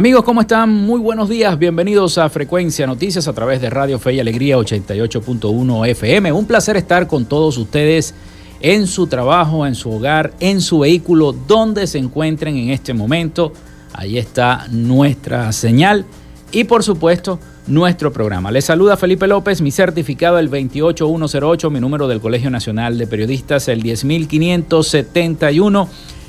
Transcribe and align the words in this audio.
Amigos, 0.00 0.24
¿cómo 0.24 0.40
están? 0.40 0.70
Muy 0.70 0.98
buenos 0.98 1.28
días. 1.28 1.58
Bienvenidos 1.58 2.16
a 2.16 2.30
Frecuencia 2.30 2.86
Noticias 2.86 3.28
a 3.28 3.34
través 3.34 3.60
de 3.60 3.68
Radio 3.68 3.98
Fe 3.98 4.14
y 4.14 4.20
Alegría 4.20 4.56
88.1 4.56 5.88
FM. 5.88 6.32
Un 6.32 6.46
placer 6.46 6.78
estar 6.78 7.06
con 7.06 7.26
todos 7.26 7.58
ustedes 7.58 8.14
en 8.62 8.86
su 8.86 9.08
trabajo, 9.08 9.66
en 9.66 9.74
su 9.74 9.92
hogar, 9.92 10.32
en 10.40 10.62
su 10.62 10.78
vehículo, 10.78 11.34
donde 11.46 11.86
se 11.86 11.98
encuentren 11.98 12.56
en 12.56 12.70
este 12.70 12.94
momento. 12.94 13.52
Ahí 13.92 14.16
está 14.16 14.68
nuestra 14.70 15.52
señal 15.52 16.06
y 16.50 16.64
por 16.64 16.82
supuesto 16.82 17.38
nuestro 17.66 18.10
programa. 18.10 18.50
Les 18.50 18.64
saluda 18.64 18.96
Felipe 18.96 19.26
López, 19.26 19.60
mi 19.60 19.70
certificado 19.70 20.38
el 20.38 20.48
28108, 20.48 21.68
mi 21.68 21.78
número 21.78 22.08
del 22.08 22.22
Colegio 22.22 22.48
Nacional 22.48 22.96
de 22.96 23.06
Periodistas 23.06 23.68
el 23.68 23.82
10571. 23.82 25.90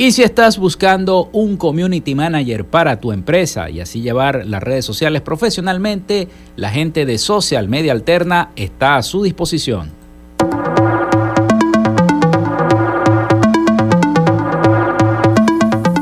Y 0.00 0.12
si 0.12 0.22
estás 0.22 0.56
buscando 0.56 1.28
un 1.34 1.58
community 1.58 2.14
manager 2.14 2.64
para 2.64 3.00
tu 3.00 3.12
empresa 3.12 3.68
y 3.68 3.80
así 3.80 4.00
llevar 4.00 4.46
las 4.46 4.62
redes 4.62 4.86
sociales 4.86 5.20
profesionalmente, 5.20 6.26
la 6.56 6.70
gente 6.70 7.04
de 7.04 7.18
Social 7.18 7.68
Media 7.68 7.92
Alterna 7.92 8.50
está 8.56 8.96
a 8.96 9.02
su 9.02 9.22
disposición. 9.22 9.99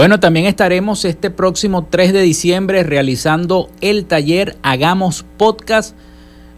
Bueno, 0.00 0.18
también 0.18 0.46
estaremos 0.46 1.04
este 1.04 1.28
próximo 1.28 1.84
3 1.84 2.14
de 2.14 2.22
diciembre 2.22 2.84
realizando 2.84 3.68
el 3.82 4.06
taller 4.06 4.56
Hagamos 4.62 5.26
Podcast. 5.36 5.94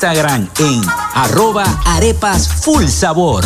en 0.03 0.81
arroba 1.13 1.63
arepas 1.85 2.47
full 2.47 2.87
sabor. 2.87 3.45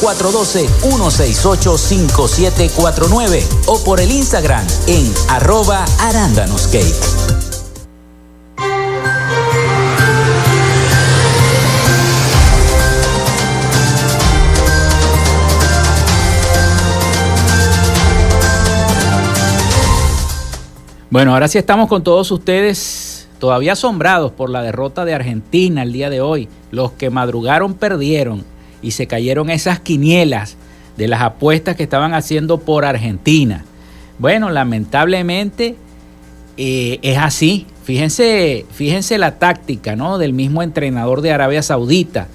168 0.01 1.77
5749 1.77 3.47
o 3.67 3.83
por 3.83 3.99
el 3.99 4.09
Instagram 4.11 4.65
en 4.87 5.13
arroba 5.29 5.85
arándanoscake. 5.99 7.21
Bueno, 21.11 21.33
ahora 21.33 21.47
sí 21.47 21.59
estamos 21.59 21.87
con 21.87 22.03
todos 22.03 22.31
ustedes 22.31 23.27
todavía 23.37 23.73
asombrados 23.73 24.31
por 24.31 24.49
la 24.49 24.63
derrota 24.63 25.05
de 25.05 25.13
Argentina 25.13 25.83
el 25.83 25.93
día 25.93 26.09
de 26.09 26.21
hoy. 26.21 26.49
Los 26.71 26.93
que 26.93 27.11
madrugaron 27.11 27.75
perdieron 27.75 28.45
y 28.81 28.91
se 28.91 29.07
cayeron 29.07 29.49
esas 29.49 29.79
quinielas 29.79 30.57
de 30.97 31.07
las 31.07 31.21
apuestas 31.21 31.75
que 31.75 31.83
estaban 31.83 32.13
haciendo 32.13 32.59
por 32.59 32.85
Argentina. 32.85 33.65
Bueno, 34.19 34.49
lamentablemente 34.49 35.75
eh, 36.57 36.99
es 37.01 37.17
así. 37.17 37.65
Fíjense, 37.83 38.65
fíjense 38.71 39.17
la 39.17 39.39
táctica 39.39 39.95
¿no? 39.95 40.17
del 40.17 40.33
mismo 40.33 40.61
entrenador 40.61 41.21
de 41.21 41.31
Arabia 41.31 41.63
Saudita, 41.63 42.27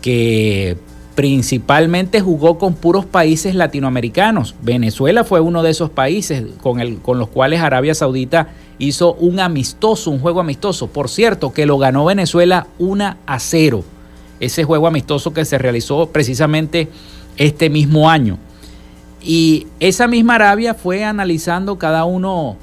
que 0.00 0.78
principalmente 1.14 2.20
jugó 2.20 2.58
con 2.58 2.74
puros 2.74 3.04
países 3.04 3.54
latinoamericanos. 3.54 4.54
Venezuela 4.62 5.24
fue 5.24 5.40
uno 5.40 5.62
de 5.62 5.70
esos 5.70 5.90
países 5.90 6.44
con, 6.62 6.80
el, 6.80 6.98
con 6.98 7.18
los 7.18 7.28
cuales 7.28 7.60
Arabia 7.60 7.94
Saudita 7.94 8.48
hizo 8.78 9.14
un 9.14 9.40
amistoso, 9.40 10.10
un 10.10 10.20
juego 10.20 10.40
amistoso. 10.40 10.88
Por 10.88 11.08
cierto, 11.08 11.52
que 11.52 11.66
lo 11.66 11.78
ganó 11.78 12.04
Venezuela 12.04 12.66
1 12.78 13.16
a 13.26 13.38
0. 13.38 13.84
Ese 14.40 14.64
juego 14.64 14.86
amistoso 14.86 15.32
que 15.32 15.44
se 15.44 15.58
realizó 15.58 16.10
precisamente 16.10 16.88
este 17.36 17.70
mismo 17.70 18.10
año. 18.10 18.38
Y 19.22 19.66
esa 19.80 20.06
misma 20.06 20.36
Arabia 20.36 20.74
fue 20.74 21.04
analizando 21.04 21.78
cada 21.78 22.04
uno 22.04 22.56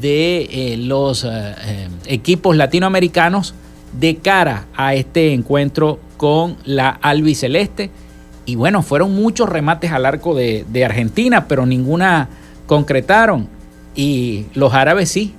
de 0.00 0.48
eh, 0.50 0.76
los 0.76 1.24
eh, 1.24 1.28
eh, 1.30 1.88
equipos 2.06 2.56
latinoamericanos 2.56 3.54
de 3.98 4.16
cara 4.16 4.66
a 4.76 4.94
este 4.94 5.32
encuentro 5.32 5.98
con 6.16 6.56
la 6.64 6.90
albiceleste. 6.90 7.90
Y 8.44 8.56
bueno, 8.56 8.82
fueron 8.82 9.14
muchos 9.14 9.48
remates 9.48 9.92
al 9.92 10.06
arco 10.06 10.34
de, 10.34 10.64
de 10.68 10.84
Argentina, 10.84 11.48
pero 11.48 11.66
ninguna 11.66 12.28
concretaron. 12.66 13.48
Y 13.94 14.46
los 14.54 14.74
árabes 14.74 15.10
sí, 15.10 15.34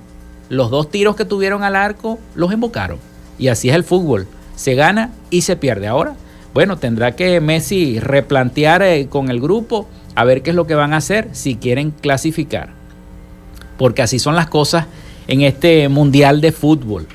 los 0.49 0.69
dos 0.69 0.89
tiros 0.89 1.15
que 1.15 1.25
tuvieron 1.25 1.63
al 1.63 1.75
arco 1.75 2.19
los 2.35 2.51
embocaron. 2.51 2.97
Y 3.37 3.47
así 3.47 3.69
es 3.69 3.75
el 3.75 3.83
fútbol. 3.83 4.27
Se 4.55 4.75
gana 4.75 5.11
y 5.31 5.41
se 5.41 5.55
pierde. 5.55 5.87
Ahora 5.87 6.15
bueno, 6.53 6.77
tendrá 6.77 7.13
que 7.13 7.39
Messi 7.39 7.99
replantear 7.99 8.81
eh, 8.83 9.07
con 9.09 9.29
el 9.29 9.39
grupo 9.39 9.87
a 10.15 10.25
ver 10.25 10.41
qué 10.41 10.49
es 10.49 10.55
lo 10.55 10.67
que 10.67 10.75
van 10.75 10.93
a 10.93 10.97
hacer 10.97 11.29
si 11.31 11.55
quieren 11.55 11.91
clasificar. 11.91 12.69
Porque 13.77 14.01
así 14.01 14.19
son 14.19 14.35
las 14.35 14.47
cosas 14.47 14.85
en 15.27 15.41
este 15.41 15.87
Mundial 15.87 16.41
de 16.41 16.51
Fútbol. 16.51 17.07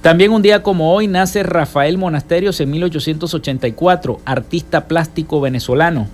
También 0.02 0.32
un 0.32 0.40
día 0.40 0.62
como 0.62 0.94
hoy 0.94 1.06
nace 1.06 1.42
Rafael 1.42 1.98
Monasterios 1.98 2.58
en 2.60 2.70
1884, 2.70 4.20
artista 4.24 4.88
plástico 4.88 5.42
venezolano. 5.42 6.08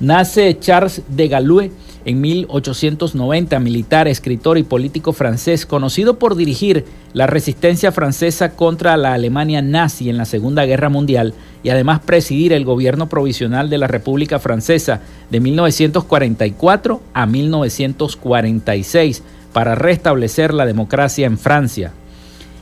Nace 0.00 0.56
Charles 0.60 1.02
de 1.08 1.28
Gaulle 1.28 1.72
en 2.04 2.20
1890, 2.20 3.58
militar, 3.58 4.06
escritor 4.08 4.56
y 4.56 4.62
político 4.62 5.12
francés, 5.12 5.66
conocido 5.66 6.18
por 6.18 6.36
dirigir 6.36 6.84
la 7.12 7.26
resistencia 7.26 7.90
francesa 7.92 8.52
contra 8.52 8.96
la 8.96 9.12
Alemania 9.12 9.60
nazi 9.60 10.08
en 10.08 10.16
la 10.16 10.24
Segunda 10.24 10.64
Guerra 10.64 10.88
Mundial 10.88 11.34
y 11.62 11.70
además 11.70 12.00
presidir 12.00 12.52
el 12.52 12.64
gobierno 12.64 13.08
provisional 13.08 13.68
de 13.68 13.78
la 13.78 13.88
República 13.88 14.38
Francesa 14.38 15.00
de 15.30 15.40
1944 15.40 17.02
a 17.12 17.26
1946 17.26 19.22
para 19.52 19.74
restablecer 19.74 20.54
la 20.54 20.64
democracia 20.64 21.26
en 21.26 21.38
Francia. 21.38 21.92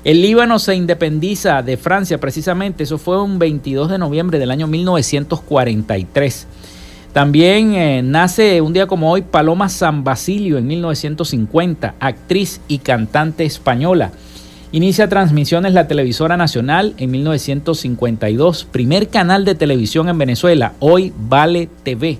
El 0.04 0.22
Líbano 0.22 0.58
se 0.58 0.74
independiza 0.74 1.62
de 1.62 1.76
Francia 1.76 2.18
precisamente, 2.18 2.84
eso 2.84 2.96
fue 2.96 3.20
un 3.22 3.38
22 3.38 3.90
de 3.90 3.98
noviembre 3.98 4.38
del 4.38 4.50
año 4.50 4.66
1943. 4.66 6.46
También 7.16 7.72
eh, 7.72 8.02
nace 8.04 8.60
un 8.60 8.74
día 8.74 8.86
como 8.86 9.10
hoy 9.10 9.22
Paloma 9.22 9.70
San 9.70 10.04
Basilio 10.04 10.58
en 10.58 10.66
1950, 10.66 11.94
actriz 11.98 12.60
y 12.68 12.76
cantante 12.76 13.46
española. 13.46 14.12
Inicia 14.70 15.08
transmisiones 15.08 15.72
la 15.72 15.88
televisora 15.88 16.36
nacional 16.36 16.92
en 16.98 17.10
1952, 17.10 18.66
primer 18.70 19.08
canal 19.08 19.46
de 19.46 19.54
televisión 19.54 20.10
en 20.10 20.18
Venezuela, 20.18 20.74
hoy 20.78 21.14
Vale 21.16 21.70
TV. 21.84 22.18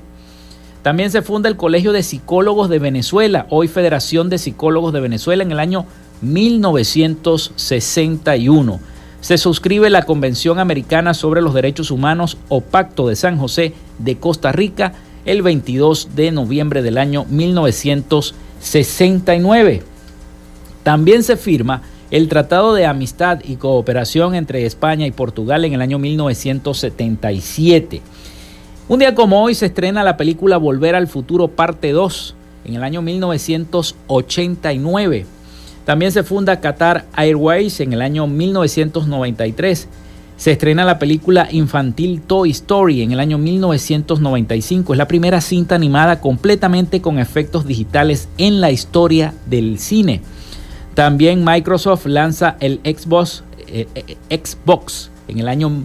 También 0.81 1.11
se 1.11 1.21
funda 1.21 1.51
el 1.51 1.57
Colegio 1.57 1.93
de 1.93 2.03
Psicólogos 2.03 2.71
de 2.71 2.79
Venezuela, 2.79 3.47
hoy 3.51 3.69
Federación 3.69 4.31
de 4.31 4.39
Psicólogos 4.39 4.95
de 4.95 5.01
Venezuela 5.01 5.43
en 5.43 5.53
el 5.53 5.61
año 5.61 5.85
1961. 6.23 8.81
Se 9.21 9.39
suscribe 9.39 9.89
la 9.91 10.03
Convención 10.03 10.59
Americana 10.59 11.15
sobre 11.15 11.41
los 11.43 11.55
Derechos 11.55 11.91
Humanos 11.91 12.37
o 12.49 12.61
Pacto 12.61 13.09
de 13.09 13.17
San 13.17 13.39
José 13.39 13.73
de 13.99 14.17
Costa 14.17 14.53
Rica 14.53 14.93
el 15.25 15.41
22 15.43 16.11
de 16.15 16.31
noviembre 16.31 16.83
del 16.83 16.99
año 16.99 17.25
1969. 17.29 19.83
También 20.83 21.23
se 21.25 21.37
firma 21.37 21.83
el 22.13 22.29
Tratado 22.29 22.75
de 22.75 22.87
Amistad 22.87 23.41
y 23.45 23.57
Cooperación 23.57 24.37
entre 24.37 24.65
España 24.65 25.05
y 25.07 25.11
Portugal 25.11 25.65
en 25.65 25.73
el 25.73 25.83
año 25.83 25.99
1977. 25.99 28.01
Un 28.89 29.01
día 29.01 29.17
como 29.17 29.43
hoy 29.43 29.57
se 29.57 29.67
estrena 29.67 30.05
la 30.05 30.17
película 30.17 30.59
Volver 30.59 30.95
al 30.95 31.09
Futuro 31.09 31.49
parte 31.49 31.91
2 31.91 32.37
en 32.67 32.75
el 32.75 32.85
año 32.85 33.03
1989. 33.03 35.27
También 35.87 36.11
se 36.11 36.25
funda 36.25 36.61
Qatar 36.61 37.07
Airways 37.15 37.79
en 37.79 37.93
el 37.93 38.03
año 38.03 38.27
1993. 38.27 39.89
Se 40.37 40.51
estrena 40.51 40.85
la 40.85 40.99
película 40.99 41.49
infantil 41.51 42.21
Toy 42.21 42.51
Story 42.51 43.03
en 43.03 43.13
el 43.13 43.21
año 43.21 43.39
1995. 43.39 44.93
Es 44.93 44.99
la 44.99 45.07
primera 45.07 45.41
cinta 45.41 45.77
animada 45.77 46.21
completamente 46.21 47.01
con 47.01 47.21
efectos 47.21 47.69
digitales 47.69 48.29
en 48.37 48.61
la 48.61 48.73
historia 48.73 49.33
del 49.47 49.79
cine. 49.79 50.23
También 50.95 51.45
Microsoft 51.45 52.07
lanza 52.07 52.57
el 52.59 52.81
Xbox, 52.83 53.45
eh, 53.69 53.87
eh, 53.95 54.43
Xbox 54.45 55.11
en 55.29 55.39
el 55.39 55.47
año 55.47 55.85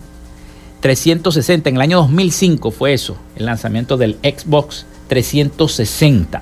360. 0.79 1.69
En 1.69 1.75
el 1.75 1.81
año 1.81 1.97
2005 1.97 2.71
fue 2.71 2.93
eso, 2.93 3.17
el 3.35 3.45
lanzamiento 3.45 3.97
del 3.97 4.17
Xbox 4.23 4.87
360. 5.09 6.41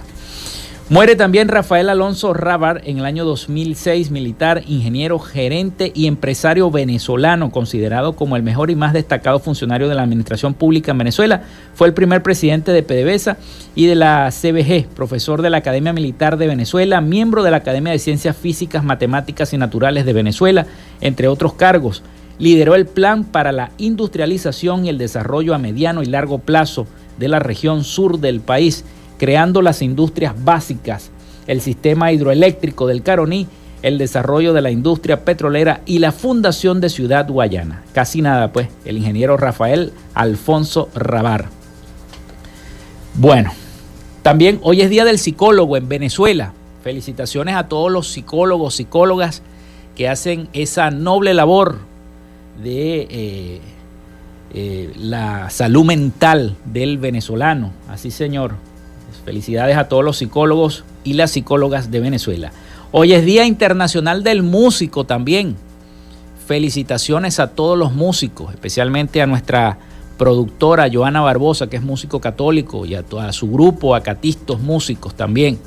Muere 0.89 1.15
también 1.15 1.50
Rafael 1.50 1.88
Alonso 1.88 2.34
Rabar 2.34 2.81
en 2.84 2.98
el 2.98 3.05
año 3.05 3.24
2006, 3.24 4.10
militar, 4.10 4.63
ingeniero, 4.65 5.19
gerente 5.19 5.91
y 5.93 6.08
empresario 6.08 6.72
venezolano, 6.72 7.51
considerado 7.51 8.13
como 8.13 8.36
el 8.36 8.41
mejor 8.41 8.72
y 8.72 8.75
más 8.75 8.93
destacado 8.93 9.38
funcionario 9.38 9.88
de 9.88 9.93
la 9.93 10.01
administración 10.01 10.55
pública 10.55 10.91
en 10.91 10.98
Venezuela. 10.98 11.43
Fue 11.75 11.88
el 11.88 11.93
primer 11.93 12.24
presidente 12.24 12.72
de 12.72 12.81
PDVSA 12.81 13.38
y 13.75 13.86
de 13.86 13.93
la 13.93 14.31
CBG, 14.31 14.88
profesor 14.96 15.43
de 15.43 15.51
la 15.51 15.58
Academia 15.58 15.93
Militar 15.93 16.38
de 16.38 16.48
Venezuela, 16.48 17.01
miembro 17.01 17.43
de 17.43 17.51
la 17.51 17.58
Academia 17.58 17.91
de 17.91 18.00
Ciencias 18.00 18.36
Físicas, 18.36 18.84
Matemáticas 18.84 19.53
y 19.53 19.60
Naturales 19.60 20.08
de 20.08 20.13
Venezuela, 20.13 20.65
entre 21.01 21.27
otros 21.27 21.53
cargos. 21.53 22.01
Lideró 22.39 22.74
el 22.74 22.88
plan 22.88 23.25
para 23.25 23.51
la 23.51 23.69
industrialización 23.77 24.86
y 24.86 24.89
el 24.89 24.98
desarrollo 24.98 25.53
a 25.53 25.60
mediano 25.60 26.01
y 26.01 26.08
largo 26.08 26.39
plazo 26.39 26.88
de 27.19 27.27
la 27.27 27.38
región 27.38 27.84
sur 27.84 28.19
del 28.19 28.39
país 28.39 28.86
creando 29.19 29.61
las 29.61 29.83
industrias 29.83 30.33
básicas, 30.43 31.11
el 31.45 31.61
sistema 31.61 32.11
hidroeléctrico 32.11 32.88
del 32.88 33.03
Caroní, 33.03 33.47
el 33.81 33.97
desarrollo 33.97 34.53
de 34.53 34.61
la 34.61 34.71
industria 34.71 35.23
petrolera 35.23 35.81
y 35.85 35.99
la 35.99 36.11
fundación 36.11 36.81
de 36.81 36.89
Ciudad 36.89 37.29
Guayana. 37.29 37.83
Casi 37.93 38.21
nada, 38.21 38.51
pues, 38.51 38.69
el 38.85 38.97
ingeniero 38.97 39.38
Rafael 39.38 39.93
Alfonso 40.13 40.89
Rabar. 40.95 41.49
Bueno, 43.13 43.51
también 44.23 44.59
hoy 44.63 44.81
es 44.81 44.89
Día 44.89 45.05
del 45.05 45.19
Psicólogo 45.19 45.77
en 45.77 45.88
Venezuela. 45.88 46.53
Felicitaciones 46.83 47.55
a 47.55 47.67
todos 47.67 47.91
los 47.91 48.07
psicólogos, 48.07 48.75
psicólogas 48.75 49.43
que 49.95 50.07
hacen 50.07 50.47
esa 50.53 50.91
noble 50.91 51.33
labor 51.33 51.79
de 52.63 53.07
eh, 53.09 53.61
eh, 54.53 54.93
la 54.97 55.49
salud 55.49 55.85
mental 55.85 56.55
del 56.65 56.97
venezolano. 56.97 57.71
Así, 57.89 58.11
señor, 58.11 58.55
Felicidades 59.29 59.77
a 59.77 59.88
todos 59.88 60.03
los 60.03 60.17
psicólogos 60.17 60.83
y 61.03 61.13
las 61.13 61.29
psicólogas 61.29 61.91
de 61.91 62.00
Venezuela. 62.00 62.51
Hoy 62.91 63.13
es 63.13 63.24
Día 63.24 63.45
Internacional 63.45 64.24
del 64.24 64.41
Músico 64.41 65.03
también. 65.03 65.55
Felicitaciones 66.48 67.39
a 67.39 67.51
todos 67.51 67.77
los 67.77 67.93
músicos, 67.93 68.51
especialmente 68.51 69.21
a 69.21 69.27
nuestra 69.27 69.77
productora 70.17 70.89
Joana 70.91 71.21
Barbosa, 71.21 71.67
que 71.67 71.77
es 71.77 71.83
músico 71.83 72.19
católico, 72.19 72.88
y 72.88 72.95
a, 72.95 73.03
su 73.31 73.51
grupo, 73.51 73.93
a 73.93 74.01
Catistos 74.01 74.62
Músicos 74.62 75.13
también. 75.13 75.59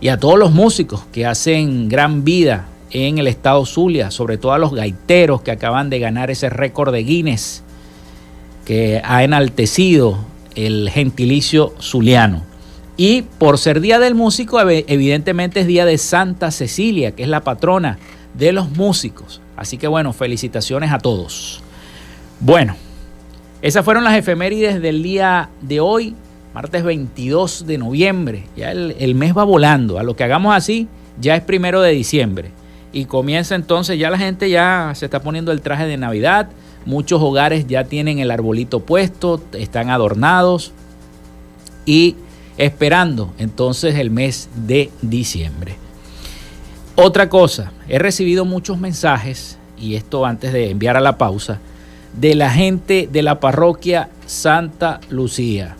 Y 0.00 0.08
a 0.08 0.18
todos 0.18 0.36
los 0.36 0.50
músicos 0.50 1.04
que 1.12 1.26
hacen 1.26 1.88
gran 1.88 2.24
vida 2.24 2.66
en 2.90 3.18
el 3.18 3.28
estado 3.28 3.64
Zulia, 3.66 4.10
sobre 4.10 4.36
todo 4.36 4.50
a 4.50 4.58
los 4.58 4.74
gaiteros 4.74 5.42
que 5.42 5.52
acaban 5.52 5.90
de 5.90 6.00
ganar 6.00 6.32
ese 6.32 6.50
récord 6.50 6.92
de 6.92 7.04
Guinness 7.04 7.62
que 8.64 9.00
ha 9.04 9.22
enaltecido 9.22 10.18
el 10.56 10.90
gentilicio 10.90 11.72
zuliano. 11.80 12.49
Y 13.00 13.22
por 13.22 13.56
ser 13.56 13.80
Día 13.80 13.98
del 13.98 14.14
Músico, 14.14 14.60
evidentemente 14.60 15.60
es 15.60 15.66
Día 15.66 15.86
de 15.86 15.96
Santa 15.96 16.50
Cecilia, 16.50 17.12
que 17.12 17.22
es 17.22 17.30
la 17.30 17.40
patrona 17.40 17.98
de 18.34 18.52
los 18.52 18.72
músicos. 18.72 19.40
Así 19.56 19.78
que 19.78 19.88
bueno, 19.88 20.12
felicitaciones 20.12 20.92
a 20.92 20.98
todos. 20.98 21.62
Bueno, 22.40 22.76
esas 23.62 23.86
fueron 23.86 24.04
las 24.04 24.18
efemérides 24.18 24.82
del 24.82 25.02
día 25.02 25.48
de 25.62 25.80
hoy, 25.80 26.14
martes 26.52 26.84
22 26.84 27.66
de 27.66 27.78
noviembre. 27.78 28.44
Ya 28.54 28.70
el, 28.70 28.94
el 28.98 29.14
mes 29.14 29.34
va 29.34 29.44
volando. 29.44 29.98
A 29.98 30.02
lo 30.02 30.14
que 30.14 30.24
hagamos 30.24 30.54
así, 30.54 30.86
ya 31.18 31.36
es 31.36 31.42
primero 31.42 31.80
de 31.80 31.92
diciembre. 31.92 32.50
Y 32.92 33.06
comienza 33.06 33.54
entonces, 33.54 33.98
ya 33.98 34.10
la 34.10 34.18
gente 34.18 34.50
ya 34.50 34.92
se 34.94 35.06
está 35.06 35.22
poniendo 35.22 35.52
el 35.52 35.62
traje 35.62 35.86
de 35.86 35.96
Navidad. 35.96 36.50
Muchos 36.84 37.22
hogares 37.22 37.66
ya 37.66 37.84
tienen 37.84 38.18
el 38.18 38.30
arbolito 38.30 38.80
puesto, 38.80 39.40
están 39.54 39.88
adornados. 39.88 40.74
Y 41.86 42.16
esperando 42.60 43.32
entonces 43.38 43.94
el 43.94 44.10
mes 44.10 44.50
de 44.54 44.90
diciembre. 45.00 45.76
Otra 46.94 47.30
cosa, 47.30 47.72
he 47.88 47.98
recibido 47.98 48.44
muchos 48.44 48.78
mensajes, 48.78 49.58
y 49.78 49.94
esto 49.94 50.26
antes 50.26 50.52
de 50.52 50.70
enviar 50.70 50.98
a 50.98 51.00
la 51.00 51.16
pausa, 51.16 51.58
de 52.12 52.34
la 52.34 52.50
gente 52.50 53.08
de 53.10 53.22
la 53.22 53.40
parroquia 53.40 54.10
Santa 54.26 55.00
Lucía. 55.08 55.76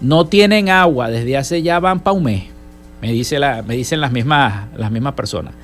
No 0.00 0.26
tienen 0.26 0.68
agua, 0.68 1.10
desde 1.10 1.36
hace 1.36 1.62
ya 1.62 1.78
van 1.78 2.00
para 2.00 2.16
un 2.16 2.24
mes, 2.24 2.44
me, 3.00 3.12
dice 3.12 3.38
la, 3.38 3.62
me 3.62 3.76
dicen 3.76 4.00
las 4.00 4.10
mismas, 4.10 4.66
las 4.76 4.90
mismas 4.90 5.14
personas. 5.14 5.54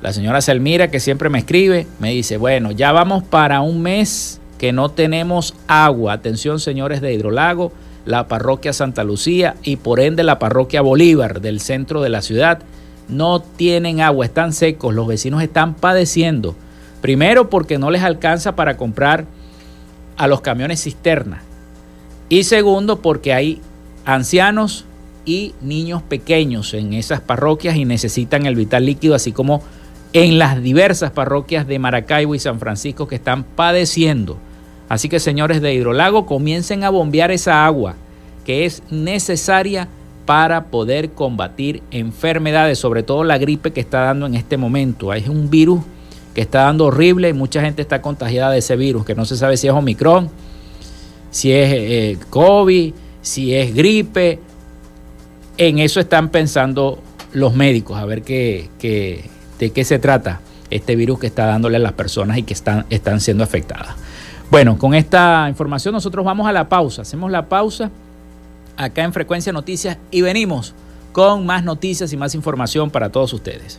La 0.00 0.12
señora 0.12 0.40
Selmira, 0.40 0.92
que 0.92 1.00
siempre 1.00 1.28
me 1.28 1.40
escribe, 1.40 1.88
me 1.98 2.12
dice, 2.12 2.36
bueno, 2.36 2.70
ya 2.70 2.92
vamos 2.92 3.24
para 3.24 3.62
un 3.62 3.82
mes 3.82 4.40
que 4.58 4.72
no 4.72 4.90
tenemos 4.90 5.56
agua. 5.66 6.12
Atención, 6.12 6.60
señores 6.60 7.00
de 7.00 7.12
Hidrolago, 7.12 7.72
la 8.08 8.26
parroquia 8.26 8.72
Santa 8.72 9.04
Lucía 9.04 9.56
y 9.62 9.76
por 9.76 10.00
ende 10.00 10.22
la 10.22 10.38
parroquia 10.38 10.80
Bolívar 10.80 11.42
del 11.42 11.60
centro 11.60 12.00
de 12.00 12.08
la 12.08 12.22
ciudad 12.22 12.60
no 13.06 13.40
tienen 13.40 14.00
agua, 14.00 14.24
están 14.24 14.54
secos, 14.54 14.94
los 14.94 15.06
vecinos 15.06 15.42
están 15.42 15.74
padeciendo. 15.74 16.56
Primero 17.02 17.50
porque 17.50 17.76
no 17.76 17.90
les 17.90 18.02
alcanza 18.02 18.56
para 18.56 18.78
comprar 18.78 19.26
a 20.16 20.26
los 20.26 20.40
camiones 20.40 20.82
cisterna. 20.82 21.42
Y 22.30 22.44
segundo 22.44 23.00
porque 23.02 23.34
hay 23.34 23.60
ancianos 24.06 24.86
y 25.26 25.54
niños 25.60 26.02
pequeños 26.02 26.72
en 26.72 26.94
esas 26.94 27.20
parroquias 27.20 27.76
y 27.76 27.84
necesitan 27.84 28.46
el 28.46 28.56
vital 28.56 28.86
líquido, 28.86 29.16
así 29.16 29.32
como 29.32 29.62
en 30.14 30.38
las 30.38 30.62
diversas 30.62 31.10
parroquias 31.10 31.66
de 31.66 31.78
Maracaibo 31.78 32.34
y 32.34 32.38
San 32.38 32.58
Francisco 32.58 33.06
que 33.06 33.16
están 33.16 33.44
padeciendo 33.44 34.38
Así 34.88 35.08
que 35.08 35.20
señores 35.20 35.60
de 35.60 35.74
Hidrolago, 35.74 36.26
comiencen 36.26 36.84
a 36.84 36.90
bombear 36.90 37.30
esa 37.30 37.66
agua 37.66 37.94
que 38.44 38.64
es 38.64 38.82
necesaria 38.90 39.88
para 40.24 40.66
poder 40.66 41.10
combatir 41.10 41.82
enfermedades, 41.90 42.78
sobre 42.78 43.02
todo 43.02 43.24
la 43.24 43.38
gripe 43.38 43.72
que 43.72 43.80
está 43.80 44.00
dando 44.00 44.26
en 44.26 44.34
este 44.34 44.56
momento. 44.56 45.12
Es 45.12 45.28
un 45.28 45.50
virus 45.50 45.80
que 46.34 46.42
está 46.42 46.62
dando 46.62 46.86
horrible. 46.86 47.32
Mucha 47.32 47.60
gente 47.60 47.82
está 47.82 48.00
contagiada 48.00 48.52
de 48.52 48.58
ese 48.58 48.76
virus, 48.76 49.04
que 49.04 49.14
no 49.14 49.24
se 49.24 49.36
sabe 49.36 49.56
si 49.56 49.66
es 49.66 49.72
Omicron, 49.72 50.30
si 51.30 51.52
es 51.52 51.72
eh, 51.72 52.18
COVID, 52.30 52.92
si 53.22 53.54
es 53.54 53.74
gripe. 53.74 54.38
En 55.56 55.78
eso 55.78 55.98
están 55.98 56.28
pensando 56.28 56.98
los 57.32 57.54
médicos, 57.54 57.98
a 57.98 58.04
ver 58.04 58.22
qué, 58.22 58.68
de 59.58 59.70
qué 59.70 59.84
se 59.84 59.98
trata 59.98 60.40
este 60.70 60.96
virus 60.96 61.18
que 61.18 61.26
está 61.26 61.46
dándole 61.46 61.76
a 61.76 61.80
las 61.80 61.92
personas 61.92 62.38
y 62.38 62.42
que 62.42 62.54
están, 62.54 62.86
están 62.90 63.20
siendo 63.20 63.44
afectadas. 63.44 63.96
Bueno, 64.50 64.78
con 64.78 64.94
esta 64.94 65.46
información 65.48 65.92
nosotros 65.92 66.24
vamos 66.24 66.48
a 66.48 66.52
la 66.52 66.68
pausa. 66.68 67.02
Hacemos 67.02 67.30
la 67.30 67.48
pausa 67.48 67.90
acá 68.78 69.04
en 69.04 69.12
Frecuencia 69.12 69.52
Noticias 69.52 69.98
y 70.10 70.22
venimos 70.22 70.74
con 71.12 71.44
más 71.44 71.64
noticias 71.64 72.12
y 72.12 72.16
más 72.16 72.34
información 72.34 72.90
para 72.90 73.10
todos 73.10 73.32
ustedes. 73.34 73.78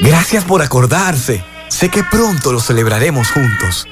Gracias 0.00 0.44
por 0.44 0.62
acordarse. 0.62 1.44
Sé 1.68 1.88
que 1.88 2.04
pronto 2.04 2.52
lo 2.52 2.60
celebraremos 2.60 3.30
juntos. 3.30 3.86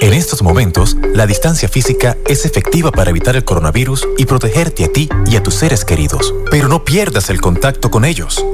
En 0.00 0.12
estos 0.12 0.42
momentos, 0.42 0.96
la 1.14 1.26
distancia 1.26 1.68
física 1.68 2.16
es 2.26 2.44
efectiva 2.44 2.92
para 2.92 3.10
evitar 3.10 3.34
el 3.34 3.44
coronavirus 3.44 4.06
y 4.18 4.26
protegerte 4.26 4.84
a 4.84 4.88
ti 4.88 5.08
y 5.26 5.36
a 5.36 5.42
tus 5.42 5.54
seres 5.54 5.84
queridos. 5.84 6.34
Pero 6.50 6.68
no 6.68 6.84
pierdas 6.84 7.30
el 7.30 7.40
contacto 7.40 7.90
con 7.90 8.04
ellos. 8.04 8.44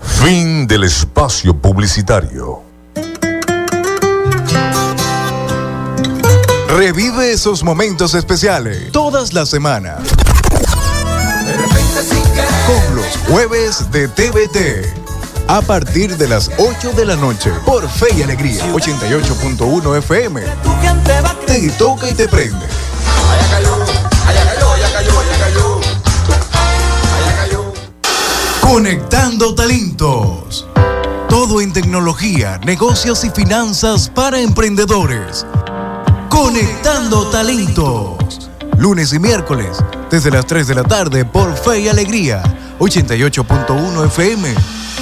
Fin 0.00 0.66
del 0.66 0.82
espacio 0.82 1.56
publicitario. 1.56 2.62
Revive 6.68 7.30
esos 7.30 7.62
momentos 7.62 8.14
especiales 8.14 8.90
todas 8.90 9.32
las 9.32 9.48
semanas. 9.48 10.00
Jueves 13.28 13.90
de 13.90 14.08
TVT 14.08 15.06
a 15.48 15.62
partir 15.62 16.16
de 16.16 16.28
las 16.28 16.50
8 16.58 16.92
de 16.92 17.04
la 17.04 17.16
noche 17.16 17.50
por 17.64 17.88
Fe 17.88 18.08
y 18.16 18.22
Alegría 18.22 18.64
88.1 18.72 19.98
FM. 19.98 20.42
Te 21.46 21.70
toca 21.70 22.08
y 22.08 22.14
te 22.14 22.28
prende. 22.28 22.66
Conectando 28.60 29.54
talentos. 29.54 30.66
Todo 31.28 31.60
en 31.60 31.72
tecnología, 31.72 32.58
negocios 32.64 33.24
y 33.24 33.30
finanzas 33.30 34.08
para 34.08 34.40
emprendedores. 34.40 35.46
Conectando 36.28 37.26
talentos. 37.28 38.50
Lunes 38.78 39.12
y 39.12 39.18
miércoles, 39.18 39.78
desde 40.10 40.30
las 40.30 40.46
3 40.46 40.66
de 40.66 40.74
la 40.74 40.82
tarde 40.82 41.24
por 41.24 41.56
Fe 41.56 41.80
y 41.80 41.88
Alegría 41.88 42.42
88.1 42.78 44.06
FM 44.06 44.54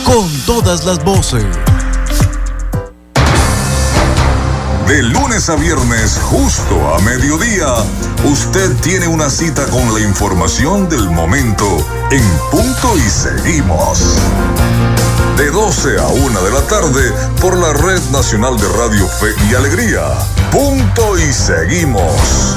con 0.04 0.30
todas 0.46 0.84
las 0.84 1.02
voces. 1.02 1.44
De 4.87 5.02
lunes 5.02 5.48
a 5.48 5.56
viernes, 5.56 6.20
justo 6.22 6.94
a 6.94 7.00
mediodía, 7.00 7.66
usted 8.24 8.70
tiene 8.82 9.08
una 9.08 9.30
cita 9.30 9.66
con 9.66 9.94
la 9.94 10.00
información 10.00 10.88
del 10.88 11.10
momento 11.10 11.66
en 12.10 12.22
punto 12.50 12.96
y 12.96 13.10
seguimos. 13.10 14.18
De 15.38 15.50
12 15.50 15.98
a 15.98 16.06
1 16.06 16.42
de 16.42 16.50
la 16.50 16.60
tarde 16.68 17.12
por 17.40 17.56
la 17.56 17.72
Red 17.72 18.02
Nacional 18.12 18.56
de 18.58 18.68
Radio 18.68 19.08
Fe 19.08 19.34
y 19.50 19.54
Alegría. 19.54 20.02
Punto 20.52 21.18
y 21.18 21.32
seguimos. 21.32 22.56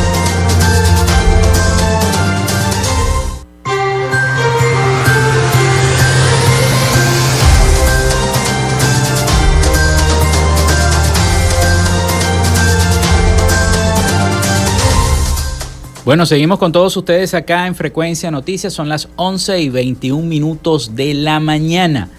Bueno, 16.03 16.25
seguimos 16.25 16.57
con 16.57 16.71
todos 16.71 16.97
ustedes 16.97 17.35
acá 17.35 17.67
en 17.67 17.75
Frecuencia 17.75 18.31
Noticias. 18.31 18.73
Son 18.73 18.89
las 18.89 19.07
11 19.17 19.59
y 19.59 19.69
21 19.69 20.25
minutos 20.25 20.95
de 20.95 21.13
la 21.13 21.39
mañana. 21.39 22.09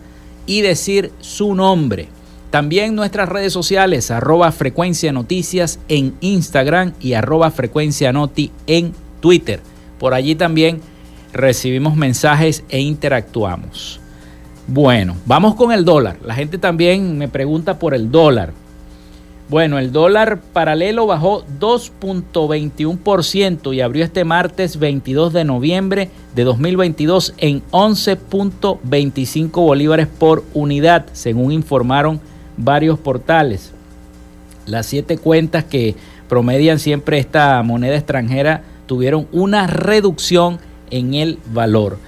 y 0.48 0.62
decir 0.62 1.12
su 1.20 1.54
nombre. 1.54 2.08
También 2.50 2.96
nuestras 2.96 3.30
redes 3.30 3.54
sociales, 3.54 4.10
arroba 4.10 4.52
frecuencia 4.52 5.12
noticias 5.12 5.80
en 5.90 6.16
Instagram 6.22 6.94
y 7.00 7.14
arroba 7.14 7.52
frecuencia 7.52 8.12
noti 8.12 8.52
en 8.66 8.94
Twitter. 9.20 9.60
Por 10.00 10.14
allí 10.14 10.36
también 10.36 10.82
recibimos 11.34 11.96
mensajes 11.96 12.64
e 12.70 12.80
interactuamos. 12.80 14.00
Bueno, 14.68 15.18
vamos 15.26 15.56
con 15.56 15.72
el 15.72 15.84
dólar. 15.84 16.18
La 16.24 16.36
gente 16.36 16.58
también 16.58 17.18
me 17.18 17.28
pregunta 17.28 17.80
por 17.80 17.94
el 17.94 18.12
dólar. 18.12 18.54
Bueno, 19.54 19.78
el 19.78 19.92
dólar 19.92 20.42
paralelo 20.42 21.06
bajó 21.06 21.46
2.21% 21.60 23.76
y 23.76 23.82
abrió 23.82 24.04
este 24.04 24.24
martes 24.24 24.80
22 24.80 25.32
de 25.32 25.44
noviembre 25.44 26.10
de 26.34 26.44
2022 26.44 27.36
en 27.38 27.62
11.25 27.70 29.52
bolívares 29.52 30.08
por 30.08 30.44
unidad, 30.56 31.06
según 31.14 31.52
informaron 31.52 32.20
varios 32.58 32.98
portales. 32.98 33.74
Las 34.66 34.88
siete 34.88 35.20
cuentas 35.20 35.66
que 35.66 35.94
promedian 36.28 36.80
siempre 36.80 37.20
esta 37.20 37.62
moneda 37.62 37.96
extranjera 37.96 38.64
tuvieron 38.88 39.28
una 39.32 39.68
reducción 39.68 40.58
en 40.90 41.14
el 41.14 41.38
valor. 41.54 42.00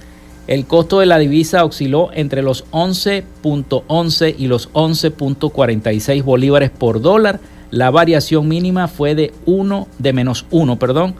El 0.46 0.66
costo 0.66 1.00
de 1.00 1.06
la 1.06 1.18
divisa 1.18 1.64
osciló 1.64 2.10
entre 2.12 2.42
los 2.42 2.70
11.11 2.70 4.36
y 4.38 4.46
los 4.46 4.72
11.46 4.72 6.22
bolívares 6.22 6.70
por 6.70 7.00
dólar. 7.00 7.40
La 7.70 7.90
variación 7.90 8.46
mínima 8.46 8.86
fue 8.86 9.16
de 9.16 9.32
1, 9.44 9.88
de 9.98 10.12
menos 10.12 10.46
1, 10.50 10.78
perdón, 10.78 11.16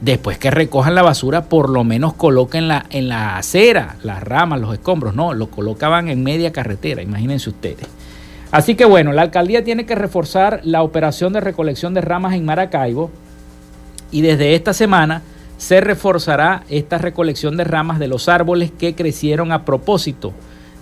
después 0.00 0.38
que 0.38 0.50
recojan 0.50 0.96
la 0.96 1.02
basura 1.02 1.44
por 1.44 1.70
lo 1.70 1.84
menos 1.84 2.14
coloquen 2.14 2.66
la, 2.66 2.86
en 2.90 3.08
la 3.08 3.36
acera 3.36 3.98
las 4.02 4.20
ramas, 4.20 4.60
los 4.60 4.72
escombros. 4.72 5.14
No, 5.14 5.32
lo 5.32 5.48
colocaban 5.48 6.08
en 6.08 6.24
media 6.24 6.50
carretera, 6.50 7.02
imagínense 7.02 7.50
ustedes. 7.50 7.86
Así 8.52 8.74
que 8.74 8.84
bueno, 8.84 9.12
la 9.12 9.22
alcaldía 9.22 9.62
tiene 9.62 9.86
que 9.86 9.94
reforzar 9.94 10.60
la 10.64 10.82
operación 10.82 11.32
de 11.32 11.40
recolección 11.40 11.94
de 11.94 12.00
ramas 12.00 12.34
en 12.34 12.44
Maracaibo 12.44 13.10
y 14.10 14.22
desde 14.22 14.54
esta 14.54 14.72
semana 14.72 15.22
se 15.56 15.80
reforzará 15.80 16.64
esta 16.68 16.98
recolección 16.98 17.56
de 17.56 17.64
ramas 17.64 17.98
de 17.98 18.08
los 18.08 18.28
árboles 18.28 18.72
que 18.76 18.94
crecieron 18.94 19.52
a 19.52 19.64
propósito 19.64 20.32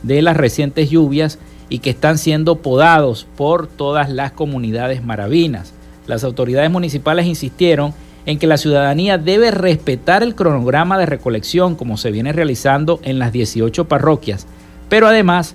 de 0.03 0.23
las 0.23 0.37
recientes 0.37 0.89
lluvias 0.89 1.39
y 1.69 1.81
que 1.81 1.91
están 1.91 2.17
siendo 2.17 2.57
podados 2.57 3.27
por 3.37 3.67
todas 3.67 4.09
las 4.09 4.33
comunidades 4.33 5.05
maravinas. 5.05 5.75
Las 6.07 6.25
autoridades 6.25 6.71
municipales 6.71 7.27
insistieron 7.27 7.93
en 8.25 8.39
que 8.39 8.47
la 8.47 8.57
ciudadanía 8.57 9.19
debe 9.19 9.51
respetar 9.51 10.23
el 10.23 10.35
cronograma 10.35 10.97
de 10.97 11.07
recolección 11.07 11.75
como 11.75 11.99
se 11.99 12.11
viene 12.11 12.33
realizando 12.33 13.01
en 13.03 13.19
las 13.19 13.33
18 13.33 13.89
parroquias, 13.89 14.47
pero 14.89 15.07
además 15.07 15.55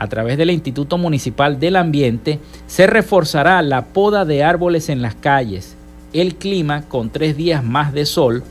a 0.00 0.08
través 0.08 0.38
del 0.38 0.50
Instituto 0.50 0.96
Municipal 0.96 1.60
del 1.60 1.76
Ambiente, 1.76 2.38
se 2.66 2.86
reforzará 2.86 3.60
la 3.60 3.84
poda 3.84 4.24
de 4.24 4.42
árboles 4.42 4.88
en 4.88 5.02
las 5.02 5.14
calles. 5.14 5.76
El 6.14 6.36
clima, 6.36 6.82
con 6.88 7.10
tres 7.10 7.36
días 7.36 7.62
más 7.62 7.92
de 7.92 8.06
sol, 8.06 8.42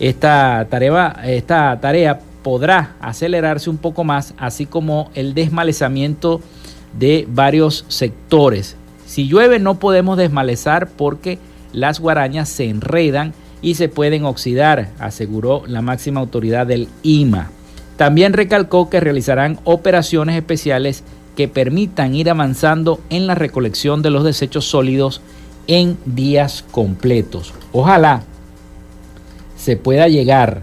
esta 0.00 0.66
tarea, 0.68 2.20
podrá 2.42 2.96
acelerarse 3.00 3.70
un 3.70 3.76
poco 3.76 4.02
más, 4.02 4.34
así 4.36 4.66
como 4.66 5.12
el 5.14 5.32
desmalezamiento 5.32 6.40
de 6.98 7.24
varios 7.30 7.84
sectores. 7.86 8.74
Si 9.06 9.28
llueve 9.28 9.60
no 9.60 9.78
podemos 9.78 10.18
desmalezar 10.18 10.88
porque 10.88 11.38
las 11.72 12.00
guarañas 12.00 12.48
se 12.48 12.68
enredan 12.68 13.32
y 13.62 13.76
se 13.76 13.88
pueden 13.88 14.24
oxidar, 14.24 14.90
aseguró 14.98 15.62
la 15.68 15.82
máxima 15.82 16.18
autoridad 16.18 16.66
del 16.66 16.88
IMA. 17.04 17.52
También 17.98 18.32
recalcó 18.32 18.88
que 18.88 19.00
realizarán 19.00 19.58
operaciones 19.64 20.36
especiales 20.36 21.02
que 21.36 21.48
permitan 21.48 22.14
ir 22.14 22.30
avanzando 22.30 23.00
en 23.10 23.26
la 23.26 23.34
recolección 23.34 24.02
de 24.02 24.10
los 24.10 24.22
desechos 24.22 24.66
sólidos 24.66 25.20
en 25.66 25.98
días 26.06 26.64
completos. 26.70 27.52
Ojalá 27.72 28.22
se 29.56 29.76
pueda 29.76 30.06
llegar 30.06 30.62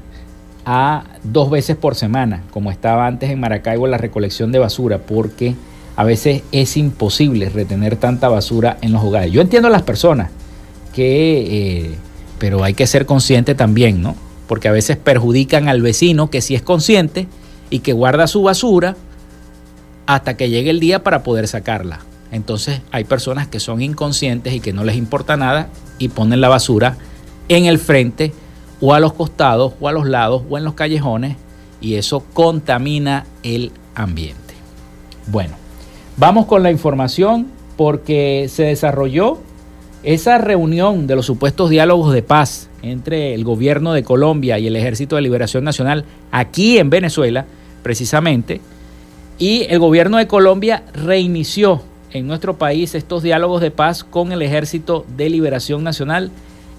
a 0.66 1.04
dos 1.24 1.50
veces 1.50 1.76
por 1.76 1.96
semana, 1.96 2.42
como 2.52 2.72
estaba 2.72 3.06
antes 3.06 3.30
en 3.30 3.42
Maracaibo 3.42 3.86
la 3.86 3.98
recolección 3.98 4.54
de 4.54 4.60
basura, 4.60 5.00
porque 5.00 5.56
a 5.98 6.06
veces 6.06 6.42
es 6.54 6.78
imposible 6.78 7.50
retener 7.50 7.98
tanta 7.98 8.30
basura 8.30 8.78
en 8.82 8.94
los 8.94 9.04
hogares. 9.04 9.34
Yo 9.34 9.42
entiendo 9.42 9.68
a 9.68 9.72
las 9.72 9.84
personas 9.84 10.32
que, 10.94 11.88
eh, 11.90 11.96
pero 12.40 12.64
hay 12.64 12.74
que 12.74 12.88
ser 12.88 13.06
consciente 13.06 13.56
también, 13.56 14.02
¿no? 14.02 14.16
Porque 14.48 14.68
a 14.68 14.72
veces 14.72 14.98
perjudican 14.98 15.68
al 15.68 15.82
vecino 15.82 16.30
que 16.30 16.42
sí 16.42 16.56
es 16.56 16.62
consciente 16.62 17.28
y 17.70 17.80
que 17.80 17.94
guarda 17.94 18.28
su 18.28 18.44
basura 18.44 18.96
hasta 20.06 20.38
que 20.38 20.50
llegue 20.50 20.70
el 20.70 20.80
día 20.80 21.04
para 21.04 21.24
poder 21.24 21.48
sacarla. 21.48 22.00
Entonces 22.32 22.82
hay 22.92 23.04
personas 23.04 23.48
que 23.48 23.60
son 23.60 23.82
inconscientes 23.82 24.54
y 24.54 24.60
que 24.60 24.74
no 24.74 24.84
les 24.84 24.98
importa 24.98 25.38
nada 25.38 25.70
y 25.98 26.10
ponen 26.10 26.42
la 26.42 26.50
basura 26.50 26.98
en 27.50 27.66
el 27.66 27.80
frente 27.80 28.34
o 28.82 28.94
a 28.94 29.00
los 29.00 29.14
costados 29.14 29.74
o 29.80 29.88
a 29.88 29.92
los 29.92 30.08
lados 30.08 30.44
o 30.50 30.58
en 30.58 30.64
los 30.64 30.74
callejones 30.74 31.38
y 31.82 31.96
eso 31.96 32.24
contamina 32.34 33.26
el 33.44 33.72
ambiente. 33.94 34.54
Bueno, 35.28 35.56
vamos 36.18 36.46
con 36.46 36.64
la 36.64 36.72
información 36.72 37.48
porque 37.78 38.48
se 38.50 38.64
desarrolló 38.64 39.40
esa 40.04 40.38
reunión 40.38 41.08
de 41.08 41.16
los 41.16 41.26
supuestos 41.26 41.70
diálogos 41.70 42.14
de 42.14 42.22
paz 42.22 42.70
entre 42.86 43.34
el 43.34 43.44
gobierno 43.44 43.94
de 43.94 44.04
Colombia 44.04 44.60
y 44.60 44.68
el 44.68 44.76
Ejército 44.76 45.16
de 45.16 45.24
Liberación 45.24 45.64
Nacional 45.64 46.06
aquí 46.32 46.78
en 46.78 46.90
Venezuela, 46.90 47.46
precisamente, 47.82 48.62
y 49.38 49.64
el 49.64 49.80
gobierno 49.80 50.18
de 50.18 50.28
Colombia 50.28 50.84
reinició 50.94 51.82
en 52.12 52.28
nuestro 52.28 52.58
país 52.58 52.96
estos 52.96 53.24
diálogos 53.24 53.62
de 53.62 53.72
paz 53.72 54.04
con 54.04 54.32
el 54.32 54.42
Ejército 54.42 55.06
de 55.18 55.30
Liberación 55.30 55.84
Nacional, 55.84 56.32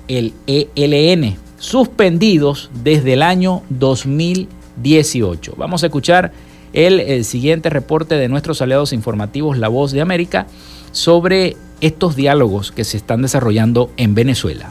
el 0.08 0.32
ELN, 0.46 1.36
suspendidos 1.58 2.70
desde 2.82 3.14
el 3.14 3.22
año 3.22 3.62
2018. 3.68 5.54
Vamos 5.58 5.82
a 5.82 5.86
escuchar 5.86 6.32
el, 6.72 7.00
el 7.00 7.24
siguiente 7.24 7.68
reporte 7.68 8.14
de 8.14 8.28
nuestros 8.28 8.62
aliados 8.62 8.92
informativos 8.92 9.58
La 9.58 9.68
Voz 9.68 9.92
de 9.92 10.00
América 10.00 10.46
sobre 10.92 11.56
estos 11.80 12.16
diálogos 12.16 12.72
que 12.72 12.84
se 12.84 12.96
están 12.96 13.20
desarrollando 13.20 13.90
en 13.98 14.14
Venezuela. 14.14 14.70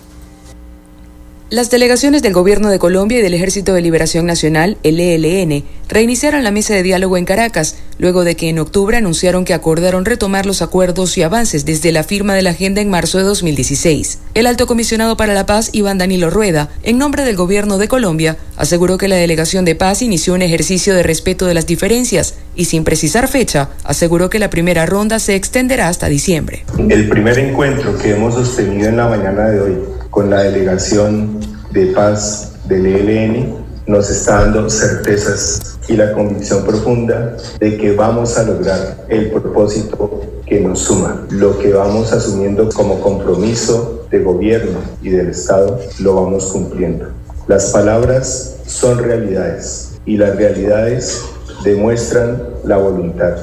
Las 1.52 1.70
delegaciones 1.70 2.24
del 2.24 2.34
Gobierno 2.34 2.72
de 2.72 2.80
Colombia 2.80 3.20
y 3.20 3.22
del 3.22 3.36
Ejército 3.36 3.76
de 3.76 3.82
Liberación 3.82 4.26
Nacional, 4.26 4.80
el 4.82 5.00
ELN, 5.00 5.64
reiniciaron 5.88 6.44
la 6.44 6.50
mesa 6.50 6.74
de 6.74 6.82
diálogo 6.82 7.18
en 7.18 7.26
Caracas, 7.26 7.76
luego 8.00 8.24
de 8.24 8.36
que 8.36 8.50
en 8.50 8.58
octubre 8.58 8.98
anunciaron 8.98 9.46
que 9.46 9.54
acordaron 9.54 10.06
retomar 10.06 10.48
los 10.48 10.64
acuerdos 10.64 11.16
y 11.20 11.22
avances 11.22 11.64
desde 11.64 11.92
la 11.92 12.04
firma 12.04 12.34
de 12.34 12.42
la 12.42 12.50
agenda 12.50 12.82
en 12.82 12.90
marzo 12.90 13.20
de 13.20 13.26
2016. 13.26 14.18
El 14.34 14.48
alto 14.48 14.66
comisionado 14.66 15.18
para 15.18 15.36
la 15.36 15.46
paz, 15.46 15.70
Iván 15.72 16.00
Danilo 16.00 16.32
Rueda, 16.32 16.72
en 16.82 16.98
nombre 16.98 17.24
del 17.24 17.36
Gobierno 17.36 17.78
de 17.78 17.88
Colombia, 17.88 18.38
aseguró 18.58 18.98
que 18.98 19.08
la 19.08 19.16
delegación 19.16 19.66
de 19.66 19.76
paz 19.76 20.02
inició 20.02 20.34
un 20.34 20.42
ejercicio 20.42 20.96
de 20.96 21.04
respeto 21.04 21.46
de 21.46 21.54
las 21.54 21.68
diferencias 21.68 22.34
y 22.56 22.66
sin 22.66 22.84
precisar 22.84 23.28
fecha, 23.28 23.70
aseguró 23.84 24.32
que 24.32 24.40
la 24.40 24.50
primera 24.50 24.88
ronda 24.88 25.20
se 25.20 25.36
extenderá 25.36 25.90
hasta 25.90 26.08
diciembre. 26.08 26.66
El 26.90 27.08
primer 27.08 27.38
encuentro 27.38 27.96
que 28.00 28.16
hemos 28.16 28.34
sostenido 28.34 28.90
en 28.90 28.98
la 28.98 29.08
mañana 29.10 29.48
de 29.52 29.60
hoy 29.60 29.78
con 30.16 30.30
la 30.30 30.44
delegación 30.44 31.42
de 31.72 31.88
paz 31.88 32.54
del 32.70 32.86
ELN 32.86 33.58
nos 33.86 34.10
está 34.10 34.46
dando 34.46 34.70
certezas 34.70 35.78
y 35.90 35.98
la 35.98 36.14
convicción 36.14 36.64
profunda 36.64 37.36
de 37.60 37.76
que 37.76 37.94
vamos 37.94 38.38
a 38.38 38.44
lograr 38.44 39.06
el 39.10 39.30
propósito 39.30 40.22
que 40.46 40.62
nos 40.62 40.80
suma. 40.80 41.26
Lo 41.32 41.60
que 41.60 41.74
vamos 41.74 42.14
asumiendo 42.14 42.70
como 42.70 43.02
compromiso 43.02 44.08
de 44.10 44.24
gobierno 44.24 44.80
y 45.02 45.10
del 45.10 45.32
Estado 45.32 45.82
lo 46.00 46.16
vamos 46.16 46.46
cumpliendo. 46.46 47.08
Las 47.50 47.74
palabras 47.74 48.56
son 48.66 49.00
realidades 49.00 50.00
y 50.06 50.16
las 50.16 50.38
realidades 50.38 51.26
demuestran 51.66 52.42
la 52.64 52.78
voluntad. 52.78 53.36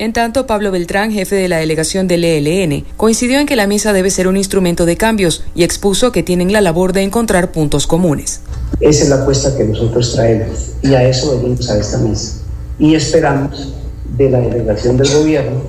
En 0.00 0.12
tanto, 0.12 0.46
Pablo 0.46 0.70
Beltrán, 0.70 1.10
jefe 1.10 1.34
de 1.34 1.48
la 1.48 1.58
delegación 1.58 2.06
del 2.06 2.24
ELN, 2.24 2.84
coincidió 2.96 3.40
en 3.40 3.46
que 3.46 3.56
la 3.56 3.66
mesa 3.66 3.92
debe 3.92 4.10
ser 4.10 4.28
un 4.28 4.36
instrumento 4.36 4.86
de 4.86 4.96
cambios 4.96 5.42
y 5.56 5.64
expuso 5.64 6.12
que 6.12 6.22
tienen 6.22 6.52
la 6.52 6.60
labor 6.60 6.92
de 6.92 7.02
encontrar 7.02 7.50
puntos 7.50 7.88
comunes. 7.88 8.42
Esa 8.78 9.02
es 9.02 9.08
la 9.08 9.22
apuesta 9.22 9.56
que 9.56 9.64
nosotros 9.64 10.12
traemos 10.14 10.70
y 10.82 10.94
a 10.94 11.02
eso 11.02 11.36
venimos 11.36 11.68
a 11.68 11.78
esta 11.78 11.98
mesa. 11.98 12.36
Y 12.78 12.94
esperamos 12.94 13.74
de 14.16 14.30
la 14.30 14.38
delegación 14.38 14.96
del 14.98 15.12
gobierno 15.12 15.62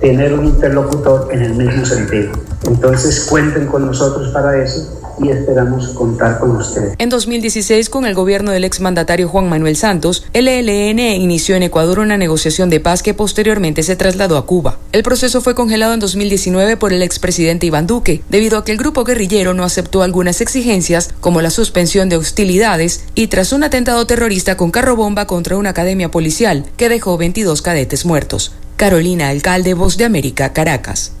tener 0.00 0.32
un 0.32 0.46
interlocutor 0.46 1.28
en 1.30 1.42
el 1.42 1.54
mismo 1.54 1.84
sentido. 1.84 2.32
Entonces 2.66 3.26
cuenten 3.28 3.66
con 3.66 3.86
nosotros 3.86 4.32
para 4.32 4.62
eso 4.62 5.00
y 5.22 5.30
esperamos 5.30 5.88
contar 5.90 6.38
con 6.38 6.56
ustedes. 6.56 6.94
En 6.98 7.08
2016, 7.08 7.88
con 7.88 8.06
el 8.06 8.14
gobierno 8.14 8.50
del 8.50 8.64
exmandatario 8.64 9.28
Juan 9.28 9.48
Manuel 9.48 9.76
Santos, 9.76 10.24
el 10.32 10.48
ELN 10.48 10.98
inició 10.98 11.56
en 11.56 11.62
Ecuador 11.62 11.98
una 12.00 12.16
negociación 12.16 12.70
de 12.70 12.80
paz 12.80 13.02
que 13.02 13.14
posteriormente 13.14 13.82
se 13.82 13.96
trasladó 13.96 14.36
a 14.36 14.46
Cuba. 14.46 14.78
El 14.92 15.02
proceso 15.02 15.40
fue 15.40 15.54
congelado 15.54 15.94
en 15.94 16.00
2019 16.00 16.76
por 16.76 16.92
el 16.92 17.02
expresidente 17.02 17.66
Iván 17.66 17.86
Duque, 17.86 18.22
debido 18.28 18.58
a 18.58 18.64
que 18.64 18.72
el 18.72 18.78
grupo 18.78 19.04
guerrillero 19.04 19.54
no 19.54 19.64
aceptó 19.64 20.02
algunas 20.02 20.40
exigencias, 20.40 21.10
como 21.20 21.40
la 21.40 21.50
suspensión 21.50 22.08
de 22.08 22.16
hostilidades, 22.16 23.04
y 23.14 23.28
tras 23.28 23.52
un 23.52 23.64
atentado 23.64 24.06
terrorista 24.06 24.56
con 24.56 24.70
carro 24.70 24.96
bomba 24.96 25.26
contra 25.26 25.56
una 25.56 25.70
academia 25.70 26.10
policial 26.10 26.64
que 26.76 26.88
dejó 26.88 27.16
22 27.16 27.62
cadetes 27.62 28.04
muertos. 28.04 28.52
Carolina 28.76 29.28
Alcalde, 29.28 29.74
Voz 29.74 29.96
de 29.96 30.04
América, 30.04 30.52
Caracas. 30.52 31.12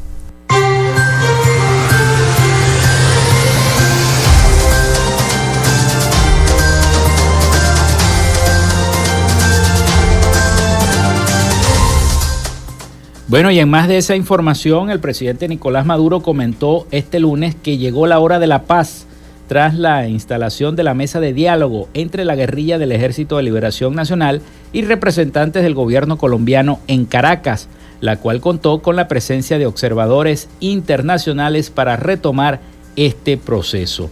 Bueno, 13.34 13.50
y 13.50 13.58
en 13.58 13.68
más 13.68 13.88
de 13.88 13.96
esa 13.96 14.14
información, 14.14 14.90
el 14.90 15.00
presidente 15.00 15.48
Nicolás 15.48 15.84
Maduro 15.84 16.20
comentó 16.20 16.86
este 16.92 17.18
lunes 17.18 17.56
que 17.56 17.78
llegó 17.78 18.06
la 18.06 18.20
hora 18.20 18.38
de 18.38 18.46
la 18.46 18.62
paz 18.62 19.06
tras 19.48 19.74
la 19.74 20.06
instalación 20.06 20.76
de 20.76 20.84
la 20.84 20.94
mesa 20.94 21.18
de 21.18 21.32
diálogo 21.32 21.88
entre 21.94 22.24
la 22.24 22.36
guerrilla 22.36 22.78
del 22.78 22.92
Ejército 22.92 23.36
de 23.36 23.42
Liberación 23.42 23.96
Nacional 23.96 24.40
y 24.72 24.82
representantes 24.82 25.64
del 25.64 25.74
gobierno 25.74 26.16
colombiano 26.16 26.78
en 26.86 27.06
Caracas, 27.06 27.66
la 28.00 28.18
cual 28.18 28.40
contó 28.40 28.82
con 28.82 28.94
la 28.94 29.08
presencia 29.08 29.58
de 29.58 29.66
observadores 29.66 30.48
internacionales 30.60 31.70
para 31.70 31.96
retomar 31.96 32.60
este 32.94 33.36
proceso. 33.36 34.10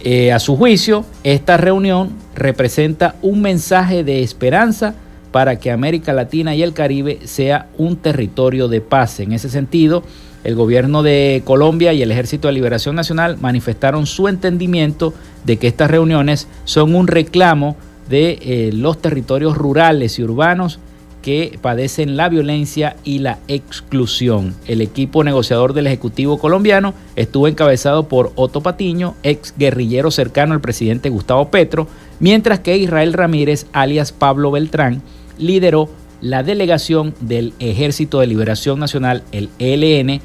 Eh, 0.00 0.30
a 0.30 0.40
su 0.40 0.58
juicio, 0.58 1.06
esta 1.24 1.56
reunión 1.56 2.10
representa 2.34 3.14
un 3.22 3.40
mensaje 3.40 4.04
de 4.04 4.22
esperanza 4.22 4.94
para 5.36 5.56
que 5.56 5.70
América 5.70 6.14
Latina 6.14 6.54
y 6.54 6.62
el 6.62 6.72
Caribe 6.72 7.18
sea 7.24 7.68
un 7.76 7.98
territorio 7.98 8.68
de 8.68 8.80
paz. 8.80 9.20
En 9.20 9.32
ese 9.32 9.50
sentido, 9.50 10.02
el 10.44 10.54
gobierno 10.54 11.02
de 11.02 11.42
Colombia 11.44 11.92
y 11.92 12.00
el 12.00 12.10
Ejército 12.10 12.48
de 12.48 12.54
Liberación 12.54 12.96
Nacional 12.96 13.36
manifestaron 13.38 14.06
su 14.06 14.28
entendimiento 14.28 15.12
de 15.44 15.58
que 15.58 15.66
estas 15.66 15.90
reuniones 15.90 16.48
son 16.64 16.94
un 16.94 17.06
reclamo 17.06 17.76
de 18.08 18.38
eh, 18.40 18.70
los 18.72 18.96
territorios 19.02 19.58
rurales 19.58 20.18
y 20.18 20.22
urbanos 20.22 20.78
que 21.20 21.58
padecen 21.60 22.16
la 22.16 22.30
violencia 22.30 22.96
y 23.04 23.18
la 23.18 23.38
exclusión. 23.46 24.54
El 24.66 24.80
equipo 24.80 25.22
negociador 25.22 25.74
del 25.74 25.86
Ejecutivo 25.86 26.38
colombiano 26.38 26.94
estuvo 27.14 27.46
encabezado 27.46 28.08
por 28.08 28.32
Otto 28.36 28.62
Patiño, 28.62 29.16
ex 29.22 29.52
guerrillero 29.58 30.10
cercano 30.10 30.54
al 30.54 30.62
presidente 30.62 31.10
Gustavo 31.10 31.50
Petro, 31.50 31.88
mientras 32.20 32.60
que 32.60 32.78
Israel 32.78 33.12
Ramírez, 33.12 33.66
alias 33.74 34.12
Pablo 34.12 34.50
Beltrán, 34.50 35.02
lideró 35.38 35.88
la 36.20 36.42
delegación 36.42 37.14
del 37.20 37.52
Ejército 37.58 38.20
de 38.20 38.26
Liberación 38.26 38.78
Nacional, 38.80 39.22
el 39.32 39.50
ELN, 39.58 40.20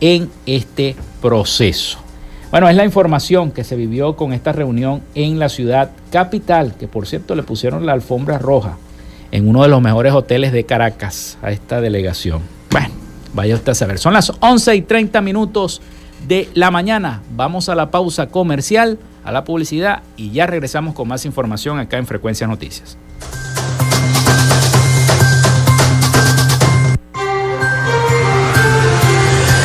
en 0.00 0.28
este 0.44 0.96
proceso. 1.22 1.98
Bueno, 2.50 2.68
es 2.68 2.76
la 2.76 2.84
información 2.84 3.50
que 3.50 3.64
se 3.64 3.76
vivió 3.76 4.16
con 4.16 4.32
esta 4.32 4.52
reunión 4.52 5.02
en 5.14 5.38
la 5.38 5.48
ciudad 5.48 5.90
capital, 6.10 6.74
que 6.78 6.88
por 6.88 7.06
cierto 7.06 7.34
le 7.34 7.42
pusieron 7.42 7.86
la 7.86 7.92
alfombra 7.92 8.38
roja 8.38 8.78
en 9.32 9.48
uno 9.48 9.62
de 9.62 9.68
los 9.68 9.82
mejores 9.82 10.12
hoteles 10.12 10.52
de 10.52 10.64
Caracas 10.64 11.38
a 11.42 11.50
esta 11.50 11.80
delegación. 11.80 12.42
Bueno, 12.70 12.90
vaya 13.34 13.54
usted 13.56 13.72
a 13.72 13.74
saber. 13.74 13.98
Son 13.98 14.12
las 14.12 14.32
11 14.40 14.76
y 14.76 14.82
30 14.82 15.20
minutos 15.22 15.82
de 16.28 16.48
la 16.54 16.70
mañana. 16.70 17.22
Vamos 17.34 17.68
a 17.68 17.74
la 17.74 17.90
pausa 17.90 18.28
comercial, 18.28 18.98
a 19.24 19.32
la 19.32 19.44
publicidad 19.44 20.02
y 20.16 20.30
ya 20.30 20.46
regresamos 20.46 20.94
con 20.94 21.08
más 21.08 21.24
información 21.24 21.78
acá 21.78 21.98
en 21.98 22.06
Frecuencia 22.06 22.46
Noticias. 22.46 22.96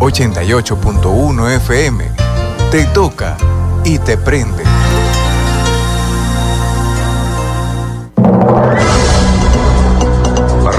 88.1 0.00 1.56
FM. 1.56 2.04
Te 2.70 2.84
toca 2.86 3.36
y 3.84 3.98
te 3.98 4.16
prende. 4.16 4.64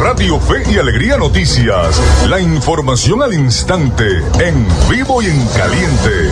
Radio 0.04 0.40
Fe 0.40 0.64
y 0.72 0.80
Alegría 0.80 1.18
Noticias. 1.18 2.02
La 2.28 2.40
información 2.40 3.22
al 3.22 3.34
instante, 3.34 4.24
en 4.40 4.68
vivo 4.90 5.22
y 5.22 5.28
en 5.28 5.48
caliente. 5.50 6.32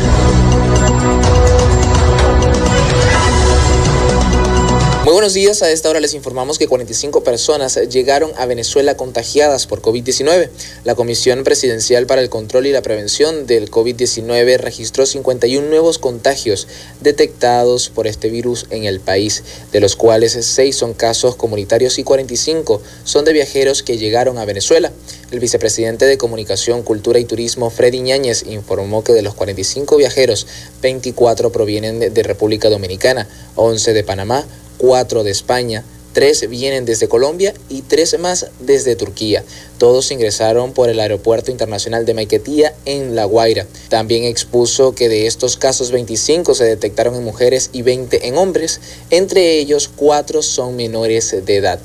Muy 5.09 5.13
buenos 5.15 5.33
días, 5.33 5.63
a 5.63 5.71
esta 5.71 5.89
hora 5.89 6.01
les 6.01 6.13
informamos 6.13 6.59
que 6.59 6.67
45 6.67 7.23
personas 7.23 7.79
llegaron 7.89 8.31
a 8.37 8.45
Venezuela 8.45 8.95
contagiadas 8.95 9.65
por 9.65 9.81
COVID-19. 9.81 10.51
La 10.83 10.93
Comisión 10.93 11.43
Presidencial 11.43 12.05
para 12.05 12.21
el 12.21 12.29
Control 12.29 12.67
y 12.67 12.71
la 12.71 12.83
Prevención 12.83 13.47
del 13.47 13.71
COVID-19 13.71 14.59
registró 14.59 15.07
51 15.07 15.67
nuevos 15.67 15.97
contagios 15.97 16.67
detectados 17.01 17.89
por 17.89 18.05
este 18.05 18.29
virus 18.29 18.67
en 18.69 18.83
el 18.83 18.99
país, 18.99 19.43
de 19.71 19.79
los 19.79 19.95
cuales 19.95 20.37
6 20.39 20.75
son 20.75 20.93
casos 20.93 21.35
comunitarios 21.35 21.97
y 21.97 22.03
45 22.03 22.79
son 23.03 23.25
de 23.25 23.33
viajeros 23.33 23.81
que 23.81 23.97
llegaron 23.97 24.37
a 24.37 24.45
Venezuela. 24.45 24.91
El 25.31 25.39
vicepresidente 25.39 26.05
de 26.05 26.19
Comunicación, 26.19 26.83
Cultura 26.83 27.17
y 27.17 27.25
Turismo, 27.25 27.71
Freddy 27.71 28.01
Ñáñez, 28.01 28.43
informó 28.45 29.03
que 29.03 29.13
de 29.13 29.23
los 29.23 29.33
45 29.33 29.97
viajeros, 29.97 30.45
24 30.83 31.51
provienen 31.51 31.99
de, 31.99 32.23
República 32.23 32.69
Dominicana, 32.69 33.27
11 33.55 33.93
de 33.93 34.03
Panamá, 34.03 34.45
4 34.79 35.23
de 35.23 35.29
España, 35.29 35.85
tres 36.13 36.49
vienen 36.49 36.85
desde 36.85 37.07
Colombia 37.07 37.53
y 37.69 37.81
tres 37.83 38.17
más 38.17 38.47
desde 38.59 38.95
Turquía. 38.95 39.43
Todos 39.77 40.11
ingresaron 40.11 40.73
por 40.73 40.89
el 40.89 40.99
Aeropuerto 40.99 41.51
Internacional 41.51 42.05
de 42.05 42.13
Maiquetía 42.13 42.73
en 42.85 43.15
La 43.15 43.25
Guaira. 43.25 43.67
También 43.89 44.23
expuso 44.23 44.95
que 44.95 45.09
de 45.09 45.27
estos 45.27 45.57
casos 45.57 45.91
25 45.91 46.55
se 46.55 46.63
detectaron 46.63 47.15
en 47.15 47.23
mujeres 47.23 47.69
y 47.73 47.83
20 47.83 48.27
en 48.27 48.37
hombres, 48.37 48.81
entre 49.11 49.59
ellos 49.59 49.89
cuatro 49.95 50.41
son 50.41 50.75
menores 50.75 51.35
de 51.45 51.55
edad. 51.55 51.79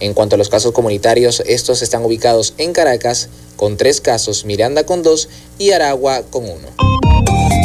En 0.00 0.14
cuanto 0.14 0.36
a 0.36 0.38
los 0.38 0.48
casos 0.48 0.72
comunitarios, 0.72 1.42
estos 1.46 1.82
están 1.82 2.04
ubicados 2.04 2.54
en 2.58 2.72
Caracas 2.72 3.28
con 3.56 3.76
tres 3.76 4.00
casos, 4.00 4.44
Miranda 4.44 4.86
con 4.86 5.02
dos 5.02 5.28
y 5.58 5.72
Aragua 5.72 6.22
con 6.30 6.44
uno. 6.44 7.57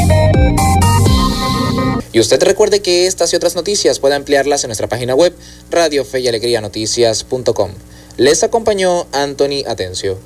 Y 2.14 2.20
usted 2.20 2.42
recuerde 2.44 2.82
que 2.82 3.08
estas 3.08 3.34
y 3.34 3.36
otras 3.36 3.56
noticias 3.56 4.00
puede 4.00 4.16
ampliarlas 4.16 4.64
en 4.64 4.70
nuestra 4.70 4.88
página 4.88 5.16
web 5.16 5.34
radio 5.72 6.06
y 6.14 6.28
alegría 6.28 6.62
noticias.com. 6.62 7.72
Les 8.18 8.44
acompañó 8.44 9.08
Anthony 9.12 9.64
Atencio. 9.68 10.20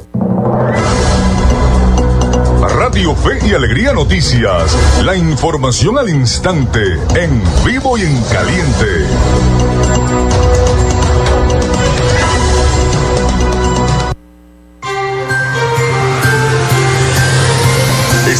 Radio 2.75 3.15
Fe 3.15 3.39
y 3.47 3.53
Alegría 3.53 3.93
Noticias, 3.93 4.75
la 5.03 5.15
información 5.15 5.97
al 5.97 6.09
instante, 6.09 6.81
en 7.15 7.41
vivo 7.65 7.97
y 7.97 8.01
en 8.01 8.21
caliente. 8.23 10.26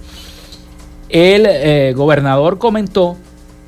El 1.08 1.46
eh, 1.46 1.92
gobernador 1.96 2.58
comentó 2.58 3.16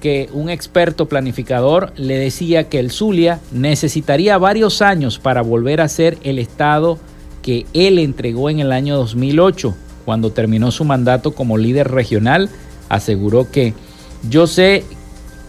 que 0.07 0.31
un 0.33 0.51
experto 0.51 1.09
planificador 1.09 1.93
le 1.97 2.17
decía 2.17 2.69
que 2.69 2.79
el 2.79 2.93
Zulia 2.93 3.41
necesitaría 3.51 4.39
varios 4.39 4.81
años 4.81 5.19
para 5.19 5.43
volver 5.43 5.81
a 5.81 5.89
ser 5.89 6.17
el 6.23 6.39
estado 6.39 7.01
que 7.43 7.67
él 7.75 7.99
entregó 7.99 8.49
en 8.49 8.61
el 8.61 8.71
año 8.71 8.97
2008, 8.99 9.75
cuando 10.05 10.31
terminó 10.31 10.71
su 10.71 10.85
mandato 10.85 11.35
como 11.35 11.59
líder 11.59 11.91
regional, 11.91 12.51
aseguró 12.89 13.51
que 13.51 13.75
yo 14.31 14.47
sé 14.47 14.85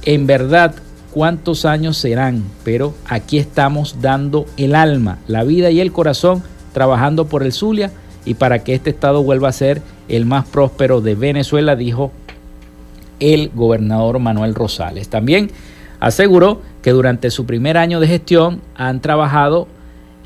en 0.05 0.25
verdad 0.25 0.73
cuántos 1.11 1.63
años 1.65 1.95
serán, 1.95 2.43
pero 2.63 2.95
aquí 3.05 3.37
estamos 3.37 3.97
dando 4.01 4.47
el 4.57 4.73
alma, 4.73 5.19
la 5.27 5.43
vida 5.43 5.69
y 5.69 5.81
el 5.81 5.91
corazón 5.91 6.41
trabajando 6.73 7.27
por 7.27 7.43
el 7.43 7.53
Zulia 7.53 7.91
y 8.25 8.33
para 8.33 8.63
que 8.63 8.73
este 8.73 8.89
estado 8.89 9.21
vuelva 9.21 9.49
a 9.49 9.53
ser 9.53 9.83
el 10.09 10.25
más 10.25 10.47
próspero 10.47 10.99
de 10.99 11.13
Venezuela, 11.13 11.75
dijo 11.75 12.11
el 13.19 13.51
gobernador 13.53 14.19
Manuel 14.19 14.55
Rosales. 14.55 15.09
También 15.09 15.51
aseguró 15.99 16.61
que 16.81 16.91
durante 16.91 17.31
su 17.31 17.45
primer 17.45 17.77
año 17.77 17.99
de 17.99 18.07
gestión 18.07 18.61
han 18.75 19.01
trabajado 19.01 19.67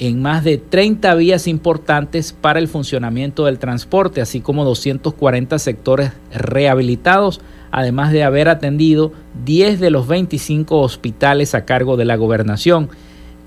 en 0.02 0.20
más 0.20 0.44
de 0.44 0.58
30 0.58 1.14
vías 1.14 1.48
importantes 1.48 2.34
para 2.34 2.58
el 2.58 2.68
funcionamiento 2.68 3.46
del 3.46 3.60
transporte, 3.60 4.20
así 4.20 4.42
como 4.42 4.66
240 4.66 5.60
sectores 5.60 6.12
rehabilitados, 6.34 7.40
además 7.70 8.12
de 8.12 8.24
haber 8.24 8.50
atendido 8.50 9.12
10 9.46 9.80
de 9.80 9.92
los 9.92 10.08
25 10.08 10.80
hospitales 10.80 11.54
a 11.54 11.66
cargo 11.66 11.98
de 11.98 12.06
la 12.06 12.16
gobernación, 12.16 12.90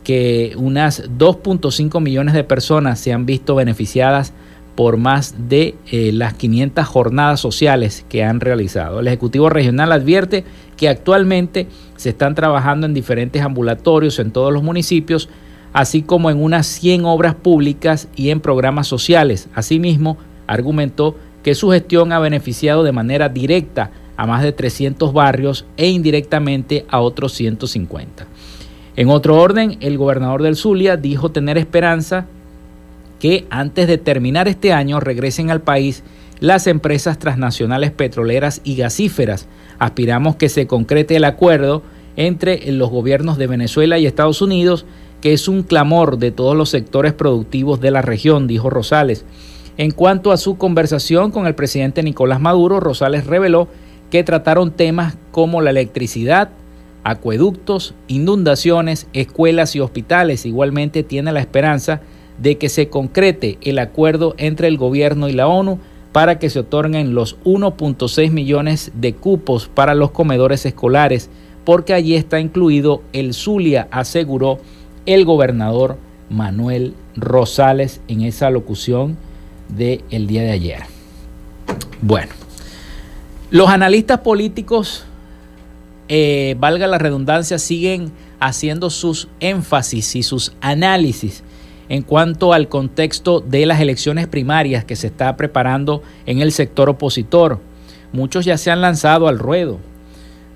que 0.04 0.52
unas 0.56 1.10
2.5 1.18 2.00
millones 2.00 2.34
de 2.34 2.44
personas 2.44 3.00
se 3.00 3.12
han 3.12 3.26
visto 3.26 3.56
beneficiadas 3.56 4.32
por 4.74 4.96
más 4.96 5.34
de 5.48 5.76
eh, 5.90 6.10
las 6.12 6.34
500 6.34 6.86
jornadas 6.86 7.40
sociales 7.40 8.04
que 8.08 8.24
han 8.24 8.40
realizado. 8.40 9.00
El 9.00 9.06
Ejecutivo 9.06 9.48
Regional 9.48 9.92
advierte 9.92 10.44
que 10.76 10.88
actualmente 10.88 11.68
se 11.96 12.10
están 12.10 12.34
trabajando 12.34 12.86
en 12.86 12.94
diferentes 12.94 13.42
ambulatorios 13.42 14.18
en 14.18 14.32
todos 14.32 14.52
los 14.52 14.62
municipios 14.62 15.28
así 15.74 16.02
como 16.02 16.30
en 16.30 16.42
unas 16.42 16.66
100 16.66 17.04
obras 17.04 17.34
públicas 17.34 18.08
y 18.16 18.30
en 18.30 18.40
programas 18.40 18.86
sociales. 18.86 19.48
Asimismo, 19.54 20.16
argumentó 20.46 21.16
que 21.42 21.54
su 21.54 21.70
gestión 21.70 22.12
ha 22.12 22.20
beneficiado 22.20 22.84
de 22.84 22.92
manera 22.92 23.28
directa 23.28 23.90
a 24.16 24.24
más 24.24 24.42
de 24.42 24.52
300 24.52 25.12
barrios 25.12 25.66
e 25.76 25.88
indirectamente 25.88 26.86
a 26.88 27.00
otros 27.00 27.32
150. 27.32 28.26
En 28.96 29.10
otro 29.10 29.36
orden, 29.36 29.76
el 29.80 29.98
gobernador 29.98 30.42
del 30.42 30.54
Zulia 30.54 30.96
dijo 30.96 31.32
tener 31.32 31.58
esperanza 31.58 32.26
que 33.24 33.46
antes 33.48 33.88
de 33.88 33.96
terminar 33.96 34.48
este 34.48 34.74
año 34.74 35.00
regresen 35.00 35.50
al 35.50 35.62
país 35.62 36.02
las 36.40 36.66
empresas 36.66 37.18
transnacionales 37.18 37.90
petroleras 37.90 38.60
y 38.64 38.76
gasíferas. 38.76 39.48
Aspiramos 39.78 40.36
que 40.36 40.50
se 40.50 40.66
concrete 40.66 41.16
el 41.16 41.24
acuerdo 41.24 41.82
entre 42.16 42.70
los 42.70 42.90
gobiernos 42.90 43.38
de 43.38 43.46
Venezuela 43.46 43.98
y 43.98 44.04
Estados 44.04 44.42
Unidos 44.42 44.84
que 45.22 45.32
es 45.32 45.48
un 45.48 45.62
clamor 45.62 46.18
de 46.18 46.32
todos 46.32 46.54
los 46.54 46.68
sectores 46.68 47.14
productivos 47.14 47.80
de 47.80 47.92
la 47.92 48.02
región, 48.02 48.46
dijo 48.46 48.68
Rosales. 48.68 49.24
En 49.78 49.90
cuanto 49.90 50.30
a 50.30 50.36
su 50.36 50.58
conversación 50.58 51.30
con 51.30 51.46
el 51.46 51.54
presidente 51.54 52.02
Nicolás 52.02 52.42
Maduro, 52.42 52.78
Rosales 52.78 53.24
reveló 53.24 53.68
que 54.10 54.22
trataron 54.22 54.70
temas 54.70 55.16
como 55.30 55.62
la 55.62 55.70
electricidad, 55.70 56.50
acueductos, 57.04 57.94
inundaciones, 58.06 59.06
escuelas 59.14 59.74
y 59.76 59.80
hospitales. 59.80 60.44
Igualmente 60.44 61.02
tiene 61.02 61.32
la 61.32 61.40
esperanza 61.40 62.02
de 62.38 62.58
que 62.58 62.68
se 62.68 62.88
concrete 62.88 63.58
el 63.62 63.78
acuerdo 63.78 64.34
entre 64.38 64.68
el 64.68 64.76
gobierno 64.76 65.28
y 65.28 65.32
la 65.32 65.46
ONU 65.46 65.78
para 66.12 66.38
que 66.38 66.50
se 66.50 66.60
otorguen 66.60 67.14
los 67.14 67.36
1.6 67.44 68.30
millones 68.30 68.92
de 68.94 69.14
cupos 69.14 69.68
para 69.68 69.94
los 69.94 70.12
comedores 70.12 70.64
escolares, 70.64 71.28
porque 71.64 71.92
allí 71.92 72.14
está 72.14 72.38
incluido 72.38 73.02
el 73.12 73.34
Zulia, 73.34 73.88
aseguró 73.90 74.58
el 75.06 75.24
gobernador 75.24 75.98
Manuel 76.30 76.94
Rosales 77.16 78.00
en 78.08 78.22
esa 78.22 78.50
locución 78.50 79.16
del 79.68 80.02
el 80.10 80.26
día 80.26 80.42
de 80.42 80.52
ayer. 80.52 80.82
Bueno, 82.00 82.32
los 83.50 83.68
analistas 83.68 84.20
políticos, 84.20 85.04
eh, 86.08 86.54
valga 86.58 86.86
la 86.86 86.98
redundancia, 86.98 87.58
siguen 87.58 88.12
haciendo 88.40 88.90
sus 88.90 89.28
énfasis 89.40 90.16
y 90.16 90.22
sus 90.22 90.52
análisis 90.60 91.42
en 91.88 92.02
cuanto 92.02 92.52
al 92.52 92.68
contexto 92.68 93.40
de 93.40 93.66
las 93.66 93.80
elecciones 93.80 94.26
primarias 94.26 94.84
que 94.84 94.96
se 94.96 95.08
está 95.08 95.36
preparando 95.36 96.02
en 96.26 96.40
el 96.40 96.52
sector 96.52 96.88
opositor. 96.88 97.60
Muchos 98.12 98.44
ya 98.44 98.58
se 98.58 98.70
han 98.70 98.80
lanzado 98.80 99.28
al 99.28 99.38
ruedo, 99.38 99.78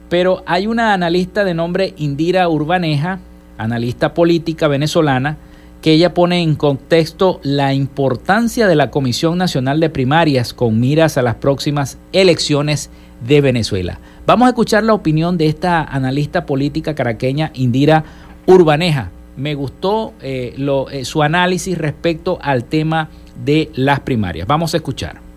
pero 0.09 0.43
hay 0.47 0.67
una 0.67 0.95
analista 0.95 1.45
de 1.45 1.55
nombre 1.55 1.95
Indira 1.97 2.49
Urbaneja 2.49 3.21
analista 3.59 4.15
política 4.15 4.69
venezolana, 4.69 5.37
que 5.83 5.93
ella 5.93 6.15
pone 6.15 6.43
en 6.43 6.55
contexto 6.55 7.41
la 7.43 7.75
importancia 7.75 8.67
de 8.67 8.75
la 8.75 8.91
Comisión 8.91 9.37
Nacional 9.37 9.79
de 9.81 9.91
Primarias 9.91 10.55
con 10.55 10.81
miras 10.81 11.19
a 11.19 11.23
las 11.23 11.37
próximas 11.37 11.99
elecciones 12.13 12.91
de 13.27 13.41
Venezuela. 13.41 14.01
Vamos 14.27 14.47
a 14.47 14.51
escuchar 14.51 14.85
la 14.85 14.95
opinión 14.95 15.39
de 15.39 15.47
esta 15.47 15.83
analista 15.83 16.47
política 16.47 16.95
caraqueña 16.95 17.51
Indira 17.55 18.05
Urbaneja. 18.47 19.11
Me 19.39 19.55
gustó 19.55 20.15
eh, 20.21 20.55
eh, 20.91 21.05
su 21.05 21.23
análisis 21.23 21.79
respecto 21.79 22.39
al 22.43 22.65
tema 22.65 23.09
de 23.45 23.71
las 23.75 24.01
primarias. 24.01 24.47
Vamos 24.47 24.75
a 24.75 24.79
escuchar. 24.79 25.28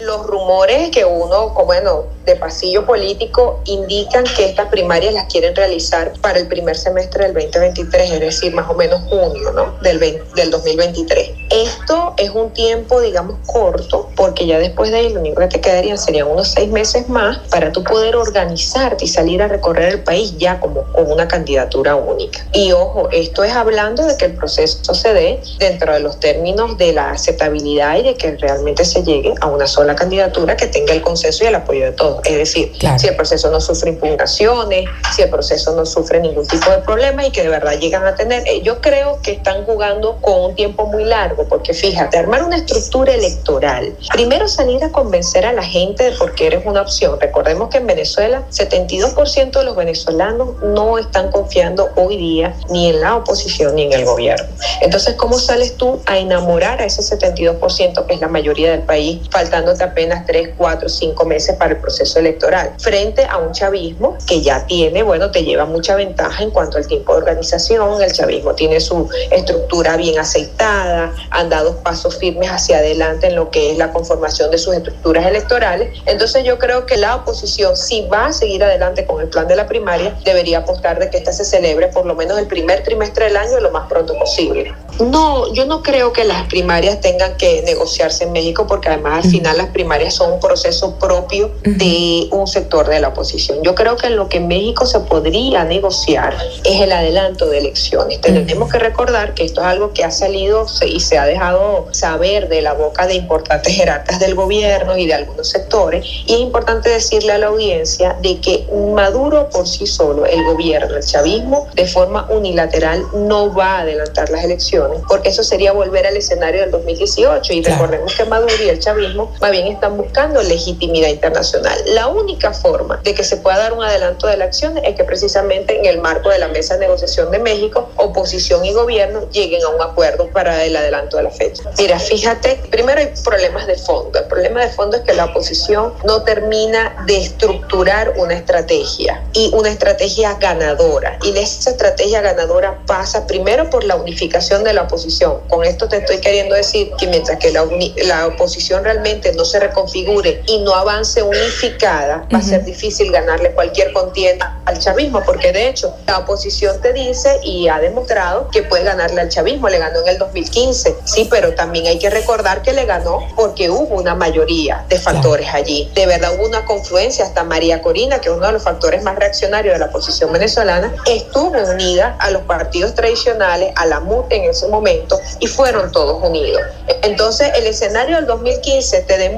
Los 0.00 0.26
rumores 0.26 0.90
que 0.90 1.04
uno, 1.04 1.50
bueno, 1.66 2.04
de 2.24 2.36
pasillo 2.36 2.86
político, 2.86 3.60
indican 3.64 4.22
que 4.36 4.44
estas 4.44 4.68
primarias 4.68 5.12
las 5.12 5.26
quieren 5.26 5.56
realizar 5.56 6.12
para 6.20 6.38
el 6.38 6.46
primer 6.46 6.76
semestre 6.76 7.24
del 7.24 7.34
2023, 7.34 8.12
es 8.12 8.20
decir, 8.20 8.54
más 8.54 8.70
o 8.70 8.74
menos 8.74 9.00
junio 9.08 9.50
¿no? 9.52 9.74
del, 9.80 9.98
del 9.98 10.50
2023. 10.50 11.30
Esto 11.50 12.14
es 12.16 12.30
un 12.30 12.50
tiempo, 12.50 13.00
digamos, 13.00 13.36
corto, 13.46 14.10
porque 14.14 14.46
ya 14.46 14.58
después 14.58 14.90
de 14.90 14.98
ahí 14.98 15.12
lo 15.12 15.20
único 15.20 15.40
que 15.40 15.48
te 15.48 15.60
quedarían 15.60 15.98
serían 15.98 16.28
unos 16.28 16.52
seis 16.52 16.68
meses 16.68 17.08
más 17.08 17.38
para 17.50 17.72
tú 17.72 17.82
poder 17.82 18.14
organizarte 18.14 19.06
y 19.06 19.08
salir 19.08 19.42
a 19.42 19.48
recorrer 19.48 19.88
el 19.94 20.02
país 20.04 20.36
ya 20.38 20.60
como 20.60 20.84
con 20.92 21.10
una 21.10 21.26
candidatura 21.26 21.96
única. 21.96 22.46
Y 22.52 22.70
ojo, 22.72 23.08
esto 23.10 23.42
es 23.42 23.52
hablando 23.52 24.04
de 24.06 24.16
que 24.16 24.26
el 24.26 24.36
proceso 24.36 24.94
se 24.94 25.12
dé 25.12 25.40
dentro 25.58 25.92
de 25.92 26.00
los 26.00 26.20
términos 26.20 26.76
de 26.76 26.92
la 26.92 27.10
aceptabilidad 27.10 27.96
y 27.98 28.02
de 28.02 28.14
que 28.16 28.36
realmente 28.36 28.84
se 28.84 29.02
llegue 29.02 29.34
a 29.40 29.46
una 29.46 29.66
sola 29.66 29.87
la 29.88 29.96
candidatura 29.96 30.56
que 30.56 30.66
tenga 30.66 30.92
el 30.92 31.02
consenso 31.02 31.44
y 31.44 31.46
el 31.46 31.54
apoyo 31.54 31.84
de 31.86 31.92
todos. 31.92 32.20
Es 32.24 32.36
decir, 32.36 32.72
si 32.98 33.08
el 33.08 33.16
proceso 33.16 33.50
no 33.50 33.60
sufre 33.60 33.90
impugnaciones, 33.90 34.88
si 35.14 35.22
el 35.22 35.30
proceso 35.30 35.74
no 35.74 35.86
sufre 35.86 36.20
ningún 36.20 36.46
tipo 36.46 36.70
de 36.70 36.78
problema 36.78 37.26
y 37.26 37.30
que 37.30 37.42
de 37.42 37.48
verdad 37.48 37.78
llegan 37.78 38.04
a 38.04 38.14
tener, 38.14 38.46
eh, 38.46 38.60
yo 38.62 38.80
creo 38.80 39.20
que 39.22 39.32
están 39.32 39.64
jugando 39.64 40.18
con 40.20 40.40
un 40.42 40.54
tiempo 40.54 40.86
muy 40.86 41.04
largo, 41.04 41.48
porque 41.48 41.72
fíjate, 41.72 42.18
armar 42.18 42.44
una 42.44 42.56
estructura 42.56 43.14
electoral, 43.14 43.96
primero 44.12 44.46
salir 44.46 44.84
a 44.84 44.92
convencer 44.92 45.46
a 45.46 45.52
la 45.52 45.62
gente 45.62 46.04
de 46.04 46.12
por 46.12 46.34
qué 46.34 46.48
eres 46.48 46.66
una 46.66 46.82
opción. 46.82 47.18
Recordemos 47.18 47.70
que 47.70 47.78
en 47.78 47.86
Venezuela 47.86 48.42
72% 48.50 49.58
de 49.58 49.64
los 49.64 49.74
venezolanos 49.74 50.62
no 50.62 50.98
están 50.98 51.30
confiando 51.30 51.88
hoy 51.96 52.18
día 52.18 52.54
ni 52.68 52.90
en 52.90 53.00
la 53.00 53.16
oposición 53.16 53.74
ni 53.74 53.84
en 53.84 53.94
el 53.94 54.04
gobierno. 54.04 54.46
Entonces, 54.82 55.14
¿cómo 55.14 55.38
sales 55.38 55.76
tú 55.76 56.00
a 56.04 56.18
enamorar 56.18 56.82
a 56.82 56.84
ese 56.84 57.00
72% 57.00 58.06
que 58.06 58.14
es 58.14 58.20
la 58.20 58.28
mayoría 58.28 58.70
del 58.70 58.82
país, 58.82 59.20
faltando 59.30 59.72
apenas 59.84 60.26
3, 60.26 60.50
4, 60.56 60.88
5 60.88 61.24
meses 61.24 61.56
para 61.56 61.72
el 61.72 61.80
proceso 61.80 62.18
electoral, 62.18 62.74
frente 62.78 63.24
a 63.24 63.38
un 63.38 63.52
chavismo 63.52 64.16
que 64.26 64.40
ya 64.42 64.66
tiene, 64.66 65.02
bueno, 65.02 65.30
te 65.30 65.44
lleva 65.44 65.64
mucha 65.64 65.96
ventaja 65.96 66.42
en 66.42 66.50
cuanto 66.50 66.78
al 66.78 66.86
tiempo 66.86 67.12
de 67.12 67.18
organización, 67.18 68.02
el 68.02 68.12
chavismo 68.12 68.54
tiene 68.54 68.80
su 68.80 69.08
estructura 69.30 69.96
bien 69.96 70.18
aceitada, 70.18 71.12
han 71.30 71.48
dado 71.48 71.76
pasos 71.82 72.18
firmes 72.18 72.50
hacia 72.50 72.78
adelante 72.78 73.28
en 73.28 73.36
lo 73.36 73.50
que 73.50 73.72
es 73.72 73.78
la 73.78 73.92
conformación 73.92 74.50
de 74.50 74.58
sus 74.58 74.74
estructuras 74.74 75.26
electorales. 75.26 75.98
Entonces 76.06 76.44
yo 76.44 76.58
creo 76.58 76.86
que 76.86 76.96
la 76.96 77.16
oposición, 77.16 77.76
si 77.76 78.06
va 78.06 78.26
a 78.26 78.32
seguir 78.32 78.62
adelante 78.64 79.06
con 79.06 79.20
el 79.20 79.28
plan 79.28 79.48
de 79.48 79.56
la 79.56 79.66
primaria, 79.66 80.16
debería 80.24 80.58
apostar 80.58 80.98
de 80.98 81.10
que 81.10 81.18
esta 81.18 81.32
se 81.32 81.44
celebre 81.44 81.88
por 81.88 82.06
lo 82.06 82.14
menos 82.14 82.38
el 82.38 82.46
primer 82.46 82.82
trimestre 82.82 83.26
del 83.26 83.36
año 83.36 83.60
lo 83.60 83.70
más 83.70 83.88
pronto 83.88 84.18
posible. 84.18 84.74
No, 85.00 85.52
yo 85.54 85.64
no 85.64 85.82
creo 85.82 86.12
que 86.12 86.24
las 86.24 86.46
primarias 86.48 87.00
tengan 87.00 87.36
que 87.36 87.62
negociarse 87.62 88.24
en 88.24 88.32
México 88.32 88.66
porque 88.66 88.88
además 88.88 89.24
al 89.24 89.30
final 89.30 89.56
las 89.56 89.67
las 89.68 89.74
primarias 89.74 90.14
son 90.14 90.32
un 90.32 90.40
proceso 90.40 90.94
propio 90.94 91.50
de 91.62 92.26
un 92.30 92.46
sector 92.46 92.88
de 92.88 93.00
la 93.00 93.08
oposición. 93.08 93.58
Yo 93.62 93.74
creo 93.74 93.96
que 93.96 94.08
lo 94.08 94.30
que 94.30 94.38
en 94.38 94.48
México 94.48 94.86
se 94.86 94.98
podría 95.00 95.64
negociar 95.64 96.34
es 96.64 96.80
el 96.80 96.90
adelanto 96.90 97.46
de 97.50 97.58
elecciones. 97.58 98.18
Tenemos 98.22 98.72
que 98.72 98.78
recordar 98.78 99.34
que 99.34 99.44
esto 99.44 99.60
es 99.60 99.66
algo 99.66 99.92
que 99.92 100.04
ha 100.04 100.10
salido 100.10 100.64
y 100.86 101.00
se 101.00 101.18
ha 101.18 101.26
dejado 101.26 101.88
saber 101.90 102.48
de 102.48 102.62
la 102.62 102.72
boca 102.72 103.06
de 103.06 103.14
importantes 103.14 103.74
jerarcas 103.74 104.18
del 104.20 104.34
gobierno 104.34 104.96
y 104.96 105.06
de 105.06 105.12
algunos 105.12 105.50
sectores. 105.50 106.06
Y 106.24 106.32
es 106.32 106.40
importante 106.40 106.88
decirle 106.88 107.32
a 107.32 107.38
la 107.38 107.48
audiencia 107.48 108.16
de 108.22 108.40
que 108.40 108.66
Maduro 108.94 109.50
por 109.50 109.68
sí 109.68 109.86
solo, 109.86 110.24
el 110.24 110.44
gobierno, 110.44 110.96
el 110.96 111.04
chavismo, 111.04 111.66
de 111.74 111.86
forma 111.86 112.26
unilateral 112.30 113.04
no 113.12 113.52
va 113.54 113.76
a 113.76 113.80
adelantar 113.80 114.30
las 114.30 114.44
elecciones, 114.44 115.00
porque 115.06 115.28
eso 115.28 115.42
sería 115.42 115.72
volver 115.72 116.06
al 116.06 116.16
escenario 116.16 116.62
del 116.62 116.70
2018. 116.70 117.52
Y 117.52 117.62
recordemos 117.62 118.14
que 118.14 118.24
Maduro 118.24 118.54
y 118.64 118.68
el 118.70 118.78
chavismo 118.78 119.30
bien 119.62 119.74
están 119.74 119.96
buscando 119.96 120.42
legitimidad 120.42 121.08
internacional. 121.08 121.78
La 121.86 122.08
única 122.08 122.52
forma 122.52 123.00
de 123.02 123.14
que 123.14 123.24
se 123.24 123.36
pueda 123.38 123.58
dar 123.58 123.72
un 123.72 123.82
adelanto 123.82 124.26
de 124.26 124.34
elecciones 124.34 124.84
es 124.86 124.94
que 124.94 125.04
precisamente 125.04 125.78
en 125.78 125.86
el 125.86 126.00
marco 126.00 126.28
de 126.28 126.38
la 126.38 126.48
mesa 126.48 126.74
de 126.74 126.80
negociación 126.80 127.30
de 127.30 127.38
México, 127.38 127.88
oposición 127.96 128.64
y 128.64 128.72
gobierno 128.72 129.28
lleguen 129.30 129.62
a 129.64 129.68
un 129.68 129.82
acuerdo 129.82 130.28
para 130.28 130.64
el 130.64 130.76
adelanto 130.76 131.16
de 131.16 131.24
la 131.24 131.30
fecha. 131.30 131.62
Mira, 131.78 131.98
fíjate, 131.98 132.60
primero 132.70 133.00
hay 133.00 133.12
problemas 133.24 133.66
de 133.66 133.76
fondo. 133.76 134.18
El 134.18 134.26
problema 134.26 134.60
de 134.64 134.70
fondo 134.70 134.96
es 134.96 135.02
que 135.02 135.14
la 135.14 135.26
oposición 135.26 135.94
no 136.04 136.22
termina 136.22 137.04
de 137.06 137.18
estructurar 137.18 138.14
una 138.16 138.34
estrategia 138.34 139.24
y 139.32 139.50
una 139.54 139.70
estrategia 139.70 140.34
ganadora. 140.34 141.18
Y 141.22 141.36
esa 141.36 141.70
estrategia 141.70 142.20
ganadora 142.20 142.78
pasa 142.86 143.26
primero 143.26 143.70
por 143.70 143.84
la 143.84 143.96
unificación 143.96 144.64
de 144.64 144.72
la 144.72 144.82
oposición. 144.82 145.40
Con 145.48 145.64
esto 145.64 145.88
te 145.88 145.98
estoy 145.98 146.18
queriendo 146.18 146.54
decir 146.54 146.90
que 146.98 147.06
mientras 147.06 147.38
que 147.38 147.50
la, 147.50 147.66
la 148.04 148.26
oposición 148.26 148.84
realmente 148.84 149.32
no 149.32 149.44
se 149.48 149.58
reconfigure 149.58 150.42
y 150.46 150.60
no 150.60 150.74
avance 150.74 151.22
unificada, 151.22 152.26
va 152.32 152.38
a 152.38 152.42
ser 152.42 152.64
difícil 152.64 153.10
ganarle 153.10 153.52
cualquier 153.52 153.92
contienda 153.92 154.60
al 154.64 154.78
chavismo, 154.78 155.22
porque 155.24 155.52
de 155.52 155.68
hecho 155.68 155.94
la 156.06 156.18
oposición 156.18 156.80
te 156.80 156.92
dice 156.92 157.40
y 157.42 157.68
ha 157.68 157.78
demostrado 157.80 158.48
que 158.50 158.62
puede 158.62 158.84
ganarle 158.84 159.20
al 159.20 159.28
chavismo, 159.28 159.68
le 159.68 159.78
ganó 159.78 160.00
en 160.00 160.08
el 160.08 160.18
2015, 160.18 160.96
sí, 161.04 161.26
pero 161.30 161.54
también 161.54 161.86
hay 161.86 161.98
que 161.98 162.10
recordar 162.10 162.62
que 162.62 162.72
le 162.72 162.84
ganó 162.84 163.20
porque 163.34 163.70
hubo 163.70 163.96
una 163.96 164.14
mayoría 164.14 164.84
de 164.88 164.98
factores 164.98 165.48
allí. 165.52 165.90
De 165.94 166.06
verdad 166.06 166.34
hubo 166.36 166.46
una 166.46 166.64
confluencia, 166.64 167.24
hasta 167.24 167.44
María 167.44 167.82
Corina, 167.82 168.20
que 168.20 168.28
es 168.28 168.34
uno 168.34 168.46
de 168.46 168.52
los 168.52 168.62
factores 168.62 169.02
más 169.02 169.16
reaccionarios 169.16 169.74
de 169.74 169.78
la 169.78 169.86
oposición 169.86 170.32
venezolana, 170.32 170.92
estuvo 171.06 171.48
unida 171.48 172.16
a 172.18 172.30
los 172.30 172.42
partidos 172.42 172.94
tradicionales, 172.94 173.72
a 173.76 173.86
la 173.86 174.00
MUT 174.00 174.30
en 174.32 174.44
ese 174.44 174.68
momento, 174.68 175.18
y 175.40 175.46
fueron 175.46 175.90
todos 175.92 176.22
unidos. 176.22 176.62
Entonces, 177.02 177.50
el 177.56 177.66
escenario 177.66 178.16
del 178.16 178.26
2015 178.26 179.02
te 179.02 179.18
demuestra 179.18 179.37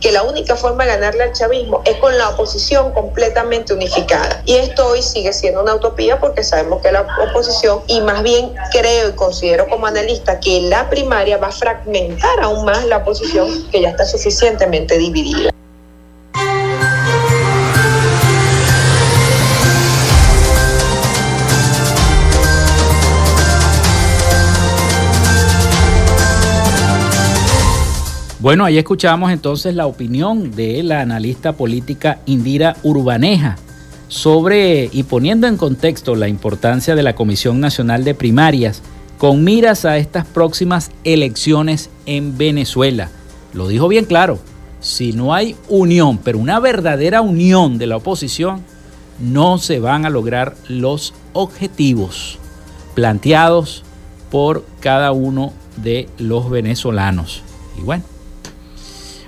que 0.00 0.10
la 0.10 0.22
única 0.22 0.56
forma 0.56 0.84
de 0.84 0.92
ganarle 0.92 1.24
al 1.24 1.32
chavismo 1.32 1.82
es 1.84 1.96
con 1.98 2.16
la 2.16 2.30
oposición 2.30 2.92
completamente 2.92 3.74
unificada. 3.74 4.42
Y 4.46 4.54
esto 4.54 4.88
hoy 4.88 5.02
sigue 5.02 5.32
siendo 5.32 5.62
una 5.62 5.74
utopía 5.74 6.18
porque 6.18 6.42
sabemos 6.42 6.80
que 6.82 6.90
la 6.90 7.06
oposición, 7.28 7.80
y 7.86 8.00
más 8.00 8.22
bien 8.22 8.54
creo 8.72 9.10
y 9.10 9.12
considero 9.12 9.68
como 9.68 9.86
analista 9.86 10.40
que 10.40 10.62
la 10.62 10.88
primaria 10.88 11.36
va 11.36 11.48
a 11.48 11.52
fragmentar 11.52 12.40
aún 12.40 12.64
más 12.64 12.84
la 12.86 12.98
oposición 12.98 13.68
que 13.70 13.82
ya 13.82 13.90
está 13.90 14.06
suficientemente 14.06 14.96
dividida. 14.96 15.50
Bueno, 28.44 28.66
ahí 28.66 28.76
escuchamos 28.76 29.32
entonces 29.32 29.74
la 29.74 29.86
opinión 29.86 30.50
de 30.50 30.82
la 30.82 31.00
analista 31.00 31.54
política 31.54 32.18
Indira 32.26 32.76
Urbaneja 32.82 33.56
sobre 34.08 34.90
y 34.92 35.04
poniendo 35.04 35.46
en 35.46 35.56
contexto 35.56 36.14
la 36.14 36.28
importancia 36.28 36.94
de 36.94 37.02
la 37.02 37.14
Comisión 37.14 37.58
Nacional 37.58 38.04
de 38.04 38.14
Primarias 38.14 38.82
con 39.16 39.44
miras 39.44 39.86
a 39.86 39.96
estas 39.96 40.26
próximas 40.26 40.90
elecciones 41.04 41.88
en 42.04 42.36
Venezuela. 42.36 43.08
Lo 43.54 43.66
dijo 43.66 43.88
bien 43.88 44.04
claro, 44.04 44.38
si 44.78 45.14
no 45.14 45.32
hay 45.32 45.56
unión, 45.70 46.18
pero 46.18 46.38
una 46.38 46.60
verdadera 46.60 47.22
unión 47.22 47.78
de 47.78 47.86
la 47.86 47.96
oposición, 47.96 48.60
no 49.20 49.56
se 49.56 49.80
van 49.80 50.04
a 50.04 50.10
lograr 50.10 50.54
los 50.68 51.14
objetivos 51.32 52.38
planteados 52.94 53.84
por 54.30 54.66
cada 54.80 55.12
uno 55.12 55.54
de 55.78 56.10
los 56.18 56.50
venezolanos. 56.50 57.42
Y 57.78 57.80
bueno, 57.80 58.04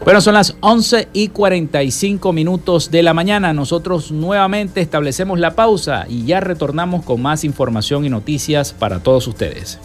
bueno, 0.05 0.20
son 0.20 0.34
las 0.34 0.55
11 0.61 1.09
y 1.12 1.28
45 1.28 2.32
minutos 2.32 2.90
de 2.90 3.03
la 3.03 3.14
mañana. 3.14 3.53
Nosotros 3.53 4.12
nuevamente 4.12 4.80
establecemos 4.80 5.38
la 5.38 5.55
pausa 5.55 6.07
y 6.09 6.24
ya 6.24 6.40
retornamos 6.40 7.05
con 7.05 7.22
más 7.22 7.44
información 7.44 8.05
y 8.05 8.11
noticias 8.11 8.72
para 8.72 9.01
todos 9.01 9.26
ustedes. 9.26 9.78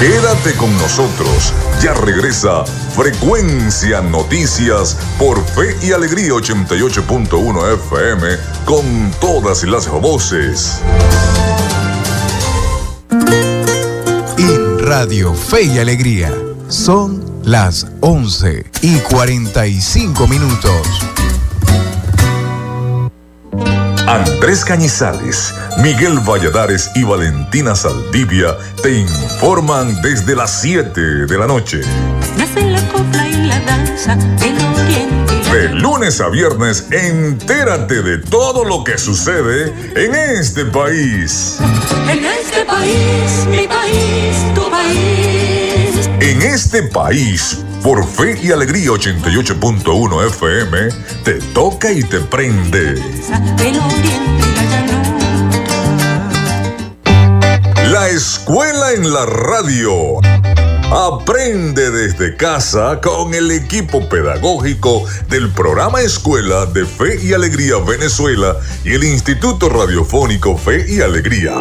Quédate 0.00 0.52
con 0.58 0.70
nosotros. 0.76 1.54
Ya 1.82 1.94
regresa 1.94 2.64
Frecuencia 2.94 4.02
Noticias 4.02 4.98
por 5.18 5.42
Fe 5.42 5.74
y 5.82 5.92
Alegría 5.92 6.32
88.1 6.32 7.74
FM 7.74 8.28
con 8.66 9.10
todas 9.20 9.64
las 9.64 9.88
voces. 9.88 10.82
En 14.38 14.78
Radio 14.80 15.32
Fe 15.32 15.62
y 15.62 15.78
Alegría 15.78 16.45
son 16.68 17.24
las 17.44 17.86
11 18.00 18.64
y 18.82 18.98
45 18.98 20.26
minutos. 20.26 21.06
Andrés 24.06 24.64
Cañizales, 24.64 25.52
Miguel 25.82 26.20
Valladares 26.20 26.90
y 26.94 27.02
Valentina 27.02 27.74
Saldivia 27.74 28.56
te 28.82 29.00
informan 29.00 30.00
desde 30.00 30.36
las 30.36 30.60
7 30.60 31.00
de 31.00 31.38
la 31.38 31.46
noche. 31.46 31.80
la 32.56 32.88
copla 32.88 33.28
y 33.28 33.46
la 33.46 33.60
danza, 33.60 34.16
De 35.52 35.68
lunes 35.70 36.20
a 36.20 36.28
viernes, 36.28 36.86
entérate 36.90 38.02
de 38.02 38.18
todo 38.18 38.64
lo 38.64 38.84
que 38.84 38.98
sucede 38.98 39.72
en 39.96 40.14
este 40.14 40.64
país. 40.66 41.58
En 42.08 42.24
este 42.24 42.64
país, 42.64 43.46
mi 43.50 43.66
país, 43.66 44.54
tu 44.54 44.70
país 44.70 45.65
en 46.20 46.42
este 46.42 46.82
país, 46.82 47.58
por 47.82 48.06
Fe 48.06 48.38
y 48.42 48.50
Alegría 48.50 48.90
88.1 48.90 50.26
FM, 50.28 50.88
te 51.24 51.34
toca 51.52 51.92
y 51.92 52.02
te 52.02 52.20
prende. 52.20 52.94
La 57.90 58.08
escuela 58.08 58.92
en 58.92 59.12
la 59.12 59.26
radio. 59.26 60.20
Aprende 60.90 61.90
desde 61.90 62.36
casa 62.36 63.00
con 63.00 63.34
el 63.34 63.50
equipo 63.50 64.08
pedagógico 64.08 65.04
del 65.28 65.50
programa 65.50 66.00
Escuela 66.00 66.66
de 66.66 66.86
Fe 66.86 67.20
y 67.20 67.32
Alegría 67.32 67.78
Venezuela 67.78 68.56
y 68.84 68.92
el 68.92 69.02
Instituto 69.02 69.68
Radiofónico 69.68 70.56
Fe 70.56 70.86
y 70.88 71.00
Alegría. 71.00 71.54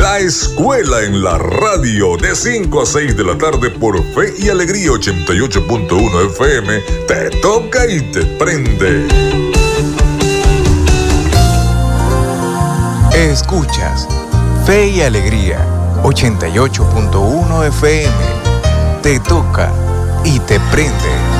La 0.00 0.18
escuela 0.18 1.02
en 1.02 1.22
la 1.22 1.36
radio 1.36 2.16
de 2.16 2.34
5 2.34 2.80
a 2.80 2.86
6 2.86 3.18
de 3.18 3.22
la 3.22 3.36
tarde 3.36 3.68
por 3.68 4.02
Fe 4.14 4.32
y 4.38 4.48
Alegría 4.48 4.92
88.1 4.92 6.26
FM 6.30 6.80
te 7.06 7.28
toca 7.42 7.86
y 7.86 8.00
te 8.10 8.24
prende. 8.24 9.06
Escuchas 13.12 14.08
Fe 14.64 14.88
y 14.88 15.02
Alegría 15.02 15.66
88.1 16.02 17.66
FM 17.68 18.14
te 19.02 19.20
toca 19.20 19.70
y 20.24 20.38
te 20.40 20.58
prende. 20.72 21.39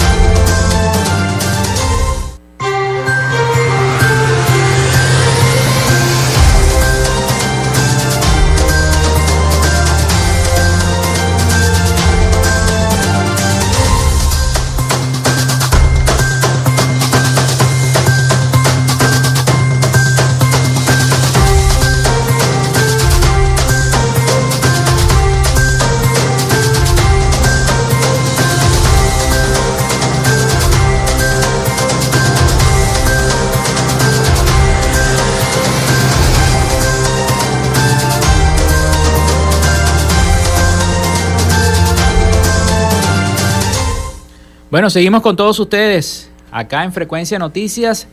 Bueno, 44.71 44.89
seguimos 44.89 45.21
con 45.21 45.35
todos 45.35 45.59
ustedes 45.59 46.31
acá 46.49 46.83
en 46.85 46.93
Frecuencia 46.93 47.37
Noticias. 47.37 48.07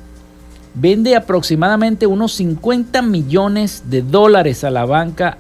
vende 0.77 1.17
aproximadamente 1.17 2.07
unos 2.07 2.33
50 2.35 3.03
millones 3.03 3.85
de 3.87 4.03
dólares 4.03 4.63
a 4.63 4.71
la 4.71 4.85
banca 4.85 5.39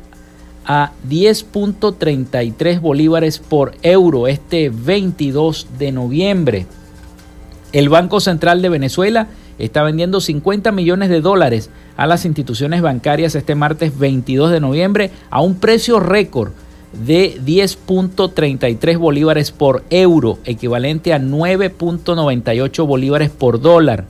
a 0.65 0.93
10.33 1.09 2.81
bolívares 2.81 3.39
por 3.39 3.75
euro 3.83 4.27
este 4.27 4.71
22 4.71 5.69
de 5.79 5.93
noviembre. 5.93 6.67
El 7.73 7.89
Banco 7.89 8.21
Central 8.21 8.63
de 8.63 8.71
Venezuela 8.71 9.29
está 9.59 9.83
vendiendo 9.83 10.21
50 10.21 10.73
millones 10.73 11.11
de 11.11 11.21
dólares 11.21 11.71
a 11.97 12.07
las 12.07 12.25
instituciones 12.25 12.83
bancarias 12.83 13.35
este 13.35 13.55
martes 13.55 13.97
22 13.97 14.51
de 14.51 14.61
noviembre 14.61 15.11
a 15.31 15.43
un 15.43 15.57
precio 15.57 16.01
récord 16.01 16.53
de 17.05 17.39
10.33 17.45 18.99
bolívares 18.99 19.51
por 19.51 19.85
euro, 19.91 20.39
equivalente 20.45 21.13
a 21.13 21.19
9.98 21.19 22.87
bolívares 22.87 23.31
por 23.31 23.61
dólar. 23.61 24.07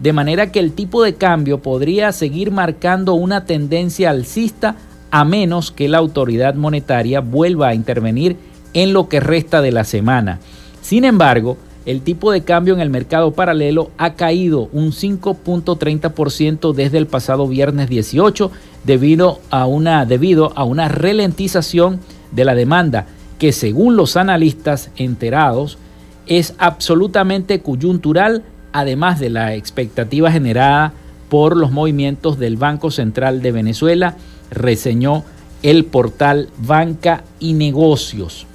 De 0.00 0.12
manera 0.12 0.52
que 0.52 0.60
el 0.60 0.72
tipo 0.72 1.02
de 1.02 1.14
cambio 1.14 1.60
podría 1.60 2.12
seguir 2.12 2.50
marcando 2.50 3.14
una 3.14 3.44
tendencia 3.44 4.10
alcista 4.10 4.76
a 5.10 5.24
menos 5.24 5.72
que 5.72 5.88
la 5.88 5.98
autoridad 5.98 6.54
monetaria 6.54 7.20
vuelva 7.20 7.68
a 7.68 7.74
intervenir 7.74 8.36
en 8.74 8.92
lo 8.92 9.08
que 9.08 9.20
resta 9.20 9.62
de 9.62 9.72
la 9.72 9.84
semana. 9.84 10.38
Sin 10.82 11.04
embargo, 11.04 11.56
el 11.86 12.02
tipo 12.02 12.30
de 12.30 12.42
cambio 12.42 12.74
en 12.74 12.80
el 12.80 12.90
mercado 12.90 13.32
paralelo 13.32 13.90
ha 13.96 14.14
caído 14.14 14.68
un 14.72 14.92
5.30% 14.92 16.74
desde 16.74 16.98
el 16.98 17.06
pasado 17.06 17.48
viernes 17.48 17.88
18 17.88 18.50
debido 18.84 19.40
a 19.50 19.66
una, 19.66 20.04
debido 20.04 20.52
a 20.54 20.64
una 20.64 20.88
ralentización 20.88 22.00
de 22.30 22.44
la 22.44 22.54
demanda 22.54 23.06
que 23.38 23.52
según 23.52 23.96
los 23.96 24.16
analistas 24.16 24.90
enterados 24.96 25.78
es 26.26 26.54
absolutamente 26.58 27.60
coyuntural, 27.62 28.44
además 28.72 29.20
de 29.20 29.30
la 29.30 29.54
expectativa 29.54 30.30
generada 30.30 30.92
por 31.28 31.56
los 31.56 31.70
movimientos 31.70 32.38
del 32.38 32.56
Banco 32.56 32.90
Central 32.90 33.42
de 33.42 33.52
Venezuela, 33.52 34.16
reseñó 34.50 35.24
el 35.62 35.84
portal 35.84 36.48
Banca 36.58 37.24
y 37.38 37.52
Negocios. 37.52 38.46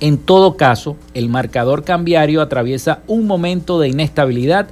En 0.00 0.18
todo 0.18 0.56
caso, 0.56 0.96
el 1.14 1.28
marcador 1.28 1.84
cambiario 1.84 2.40
atraviesa 2.40 3.00
un 3.06 3.26
momento 3.26 3.80
de 3.80 3.88
inestabilidad 3.88 4.68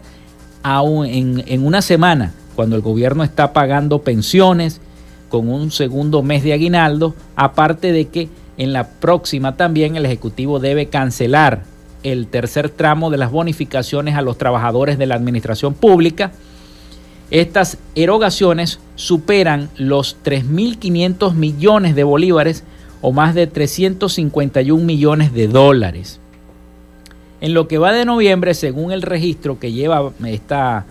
aún 0.63 1.07
en, 1.07 1.45
en 1.47 1.67
una 1.67 1.83
semana, 1.83 2.33
cuando 2.55 2.77
el 2.77 2.83
gobierno 2.83 3.25
está 3.25 3.53
pagando 3.53 4.03
pensiones, 4.03 4.81
con 5.29 5.49
un 5.49 5.71
segundo 5.71 6.23
mes 6.23 6.45
de 6.45 6.53
aguinaldo, 6.53 7.15
aparte 7.35 7.93
de 7.93 8.07
que 8.07 8.29
en 8.59 8.73
la 8.73 8.89
próxima 8.89 9.57
también 9.57 9.97
el 9.97 10.07
Ejecutivo 10.07 10.61
debe 10.61 10.87
cancelar 10.87 11.65
el 12.13 12.29
tercer 12.29 12.71
tramo 12.71 13.11
de 13.11 13.19
las 13.19 13.33
bonificaciones 13.33 14.15
a 14.15 14.23
los 14.23 14.39
trabajadores 14.39 14.97
de 14.97 15.07
la 15.07 15.17
administración 15.17 15.75
pública. 15.75 16.31
Estas 17.33 17.79
erogaciones 17.97 18.79
superan 18.95 19.69
los 19.77 20.17
3.500 20.25 21.35
millones 21.35 21.97
de 21.97 22.05
bolívares 22.05 22.63
o 23.01 23.11
más 23.11 23.35
de 23.35 23.49
351 23.49 24.85
millones 24.85 25.33
de 25.33 25.49
dólares. 25.49 26.21
En 27.41 27.55
lo 27.55 27.67
que 27.67 27.79
va 27.79 27.93
de 27.93 28.05
noviembre, 28.05 28.55
según 28.55 28.93
el 28.93 29.03
registro 29.03 29.59
que 29.59 29.73
lleva 29.73 30.13
esta 30.25 30.87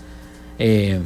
eh, 0.60 1.00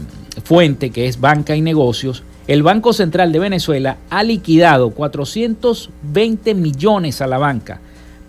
fuente, 0.44 0.90
que 0.90 1.08
es 1.08 1.20
Banca 1.20 1.56
y 1.56 1.62
Negocios, 1.62 2.24
el 2.48 2.64
Banco 2.64 2.94
Central 2.94 3.32
de 3.32 3.38
Venezuela 3.38 3.98
ha 4.10 4.24
liquidado 4.24 4.90
420 4.90 6.56
millones 6.56 7.22
a 7.22 7.28
la 7.28 7.38
banca, 7.38 7.80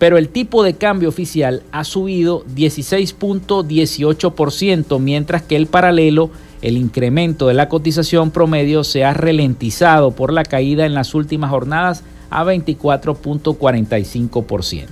pero 0.01 0.17
el 0.17 0.27
tipo 0.29 0.63
de 0.63 0.73
cambio 0.73 1.09
oficial 1.09 1.61
ha 1.71 1.83
subido 1.83 2.43
16.18%, 2.55 4.99
mientras 4.99 5.43
que 5.43 5.55
el 5.55 5.67
paralelo, 5.67 6.31
el 6.63 6.75
incremento 6.75 7.47
de 7.47 7.53
la 7.53 7.69
cotización 7.69 8.31
promedio, 8.31 8.83
se 8.83 9.05
ha 9.05 9.13
ralentizado 9.13 10.09
por 10.09 10.33
la 10.33 10.43
caída 10.43 10.87
en 10.87 10.95
las 10.95 11.13
últimas 11.13 11.51
jornadas 11.51 12.03
a 12.31 12.43
24.45%. 12.43 14.87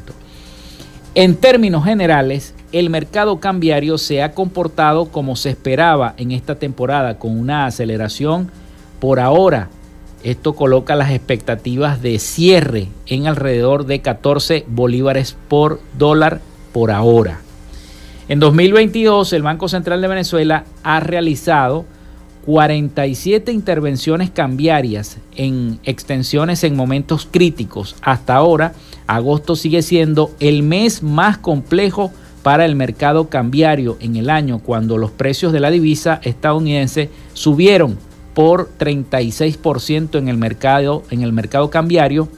En 1.16 1.38
términos 1.38 1.86
generales, 1.86 2.54
el 2.72 2.92
mercado 2.92 3.40
cambiario 3.40 3.98
se 3.98 4.22
ha 4.22 4.34
comportado 4.34 5.06
como 5.06 5.36
se 5.36 5.50
esperaba 5.50 6.14
en 6.18 6.30
esta 6.30 6.60
temporada, 6.60 7.18
con 7.18 7.36
una 7.36 7.66
aceleración 7.66 8.52
por 9.00 9.20
ahora, 9.20 9.70
esto 10.24 10.54
coloca 10.54 10.96
las 10.96 11.12
expectativas 11.12 12.02
de 12.02 12.20
cierre 12.20 12.88
en 13.06 13.28
alrededor 13.28 13.86
de 13.86 14.02
14 14.02 14.66
bolívares 14.68 15.36
por 15.48 15.80
dólar 15.98 16.42
por 16.74 16.92
ahora. 16.92 17.42
En 18.28 18.40
2022, 18.40 19.34
el 19.34 19.44
Banco 19.44 19.68
Central 19.68 20.02
de 20.02 20.08
Venezuela 20.08 20.66
ha 20.84 21.00
realizado 21.00 21.86
47 22.46 23.52
intervenciones 23.52 24.30
cambiarias 24.30 25.18
en 25.36 25.80
extensiones 25.84 26.64
en 26.64 26.76
momentos 26.76 27.28
críticos. 27.30 27.96
Hasta 28.02 28.36
ahora, 28.36 28.74
agosto 29.08 29.56
sigue 29.56 29.82
siendo 29.82 30.32
el 30.40 30.64
mes 30.64 31.04
más 31.04 31.38
complejo 31.38 32.12
para 32.44 32.66
el 32.66 32.76
mercado 32.76 33.30
cambiario 33.30 33.98
en 34.00 34.16
el 34.16 34.30
año 34.30 34.60
cuando 34.60 34.98
los 34.98 35.12
precios 35.12 35.52
de 35.52 35.60
la 35.60 35.72
divisa 35.72 36.22
estadounidense 36.24 37.10
subieron 37.34 37.98
por 38.40 38.70
36% 38.80 40.18
en 40.18 40.30
el 40.30 40.38
mercado, 40.38 41.04
en 41.12 41.24
el 41.24 41.34
mercado 41.34 41.70
cambiario 41.70 42.30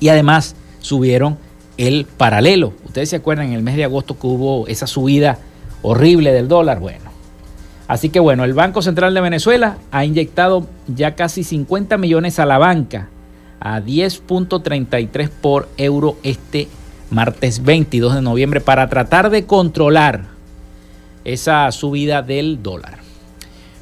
y 0.00 0.08
además 0.08 0.56
subieron 0.78 1.36
el 1.76 2.06
paralelo. 2.06 2.72
Ustedes 2.86 3.10
se 3.10 3.16
acuerdan 3.16 3.48
en 3.48 3.52
el 3.52 3.62
mes 3.62 3.76
de 3.76 3.84
agosto 3.84 4.18
que 4.18 4.26
hubo 4.26 4.66
esa 4.66 4.86
subida 4.86 5.36
horrible 5.82 6.32
del 6.32 6.48
dólar. 6.48 6.80
Bueno, 6.80 7.10
así 7.86 8.08
que 8.08 8.18
bueno, 8.18 8.44
el 8.44 8.54
Banco 8.54 8.80
Central 8.80 9.12
de 9.12 9.20
Venezuela 9.20 9.76
ha 9.90 10.06
inyectado 10.06 10.66
ya 10.86 11.14
casi 11.16 11.44
50 11.44 11.98
millones 11.98 12.38
a 12.38 12.46
la 12.46 12.56
banca 12.56 13.10
a 13.60 13.78
10.33 13.82 15.28
por 15.28 15.68
euro 15.76 16.16
este 16.22 16.66
martes 17.10 17.62
22 17.62 18.14
de 18.14 18.22
noviembre 18.22 18.62
para 18.62 18.88
tratar 18.88 19.28
de 19.28 19.44
controlar 19.44 20.28
esa 21.26 21.70
subida 21.72 22.22
del 22.22 22.62
dólar. 22.62 23.09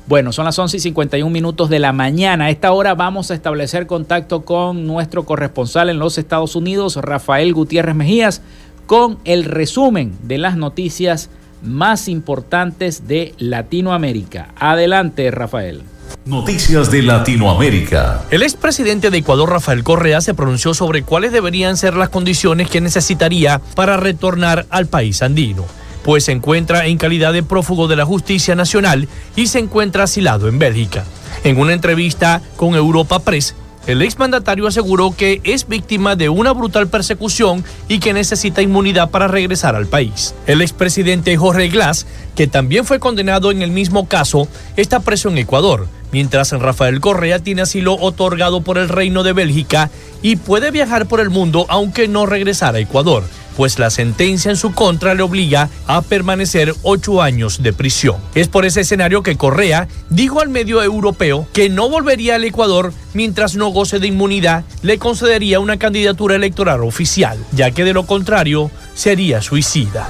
Bueno, 0.09 0.33
son 0.33 0.47
las 0.47 0.59
11 0.59 0.79
y 0.79 0.81
51 0.81 1.31
minutos 1.31 1.69
de 1.69 1.79
la 1.79 1.93
mañana. 1.93 2.47
A 2.47 2.51
esta 2.51 2.73
hora 2.73 2.95
vamos 2.95 3.31
a 3.31 3.35
establecer 3.35 3.87
contacto 3.87 4.43
con 4.43 4.87
nuestro 4.87 5.27
corresponsal 5.27 5.91
en 5.91 5.99
los 5.99 6.17
Estados 6.17 6.57
Unidos, 6.57 6.97
Rafael 6.97 7.53
Gutiérrez 7.53 7.95
Mejías, 7.95 8.41
con 8.87 9.19
el 9.27 9.45
resumen 9.45 10.17
de 10.23 10.39
las 10.39 10.57
noticias 10.57 11.29
más 11.63 12.09
importantes 12.09 13.07
de 13.07 13.35
Latinoamérica. 13.37 14.55
Adelante, 14.57 15.31
Rafael. 15.31 15.83
Noticias 16.25 16.91
de 16.91 17.03
Latinoamérica. 17.03 18.23
El 18.31 18.43
expresidente 18.43 19.11
de 19.11 19.19
Ecuador, 19.19 19.51
Rafael 19.51 19.85
Correa, 19.85 20.23
se 20.23 20.33
pronunció 20.33 20.73
sobre 20.73 21.03
cuáles 21.03 21.33
deberían 21.33 21.77
ser 21.77 21.95
las 21.95 22.09
condiciones 22.09 22.71
que 22.71 22.81
necesitaría 22.81 23.61
para 23.75 23.99
retornar 23.99 24.65
al 24.71 24.87
país 24.87 25.21
andino 25.21 25.67
pues 26.09 26.25
se 26.25 26.33
encuentra 26.33 26.87
en 26.87 26.97
calidad 26.97 27.35
de 27.35 27.43
prófugo 27.43 27.87
de 27.87 27.95
la 27.95 28.07
justicia 28.07 28.55
nacional 28.55 29.09
y 29.37 29.49
se 29.49 29.59
encuentra 29.59 30.05
asilado 30.05 30.49
en 30.49 30.59
Bélgica. 30.59 31.05
En 31.45 31.61
una 31.61 31.75
entrevista 31.75 32.41
con 32.57 32.75
Europa 32.75 33.19
Press, 33.19 33.55
el 33.87 34.01
exmandatario 34.01 34.67
aseguró 34.67 35.15
que 35.15 35.43
es 35.45 35.69
víctima 35.69 36.17
de 36.17 36.31
una 36.31 36.53
brutal 36.53 36.89
persecución 36.89 37.63
y 37.89 37.99
que 37.99 38.15
necesita 38.15 38.63
inmunidad 38.63 39.11
para 39.11 39.29
regresar 39.29 39.77
al 39.77 39.87
país. 39.87 40.35
El 40.47 40.63
expresidente 40.63 41.37
Jorge 41.37 41.69
Glass, 41.69 42.07
que 42.35 42.47
también 42.47 42.87
fue 42.87 43.01
condenado 43.01 43.51
en 43.51 43.61
el 43.61 43.71
mismo 43.71 44.09
caso, 44.09 44.49
está 44.79 45.01
preso 45.01 45.29
en 45.29 45.37
Ecuador, 45.37 45.89
mientras 46.11 46.53
Rafael 46.53 47.01
Correa 47.01 47.41
tiene 47.41 47.61
asilo 47.61 47.99
otorgado 48.01 48.63
por 48.63 48.79
el 48.79 48.89
Reino 48.89 49.25
de 49.25 49.35
Bélgica 49.35 49.91
y 50.23 50.37
puede 50.37 50.71
viajar 50.71 51.05
por 51.05 51.21
el 51.21 51.29
mundo 51.29 51.67
aunque 51.69 52.09
no 52.09 52.25
regresar 52.25 52.77
a 52.77 52.79
Ecuador 52.79 53.25
pues 53.59 53.81
la 53.81 53.91
sentencia 53.91 54.53
en 54.53 54.57
su 54.57 54.73
contra 54.73 55.17
le 55.17 55.25
obliga 55.25 55.69
a 55.89 56.01
permanecer 56.03 56.77
ocho 56.85 57.21
años 57.21 57.61
de 57.61 57.73
prisión. 57.73 58.15
Es 58.37 58.47
por 58.47 58.65
ese 58.65 58.83
escenario 58.83 59.25
que 59.25 59.37
Correa 59.37 59.89
dijo 60.11 60.41
al 60.41 60.49
medio 60.49 60.81
europeo 60.81 61.45
que 61.53 61.69
no 61.69 61.91
volvería 61.91 62.37
al 62.37 62.45
Ecuador 62.45 62.93
mientras 63.15 63.57
no 63.57 63.71
goce 63.71 63.99
de 63.99 64.07
inmunidad, 64.07 64.63
le 64.83 65.01
concedería 65.01 65.59
una 65.59 65.77
candidatura 65.77 66.37
electoral 66.37 66.85
oficial, 66.85 67.37
ya 67.51 67.73
que 67.73 67.83
de 67.83 67.95
lo 67.95 68.07
contrario 68.07 68.71
sería 68.95 69.43
suicida. 69.43 70.09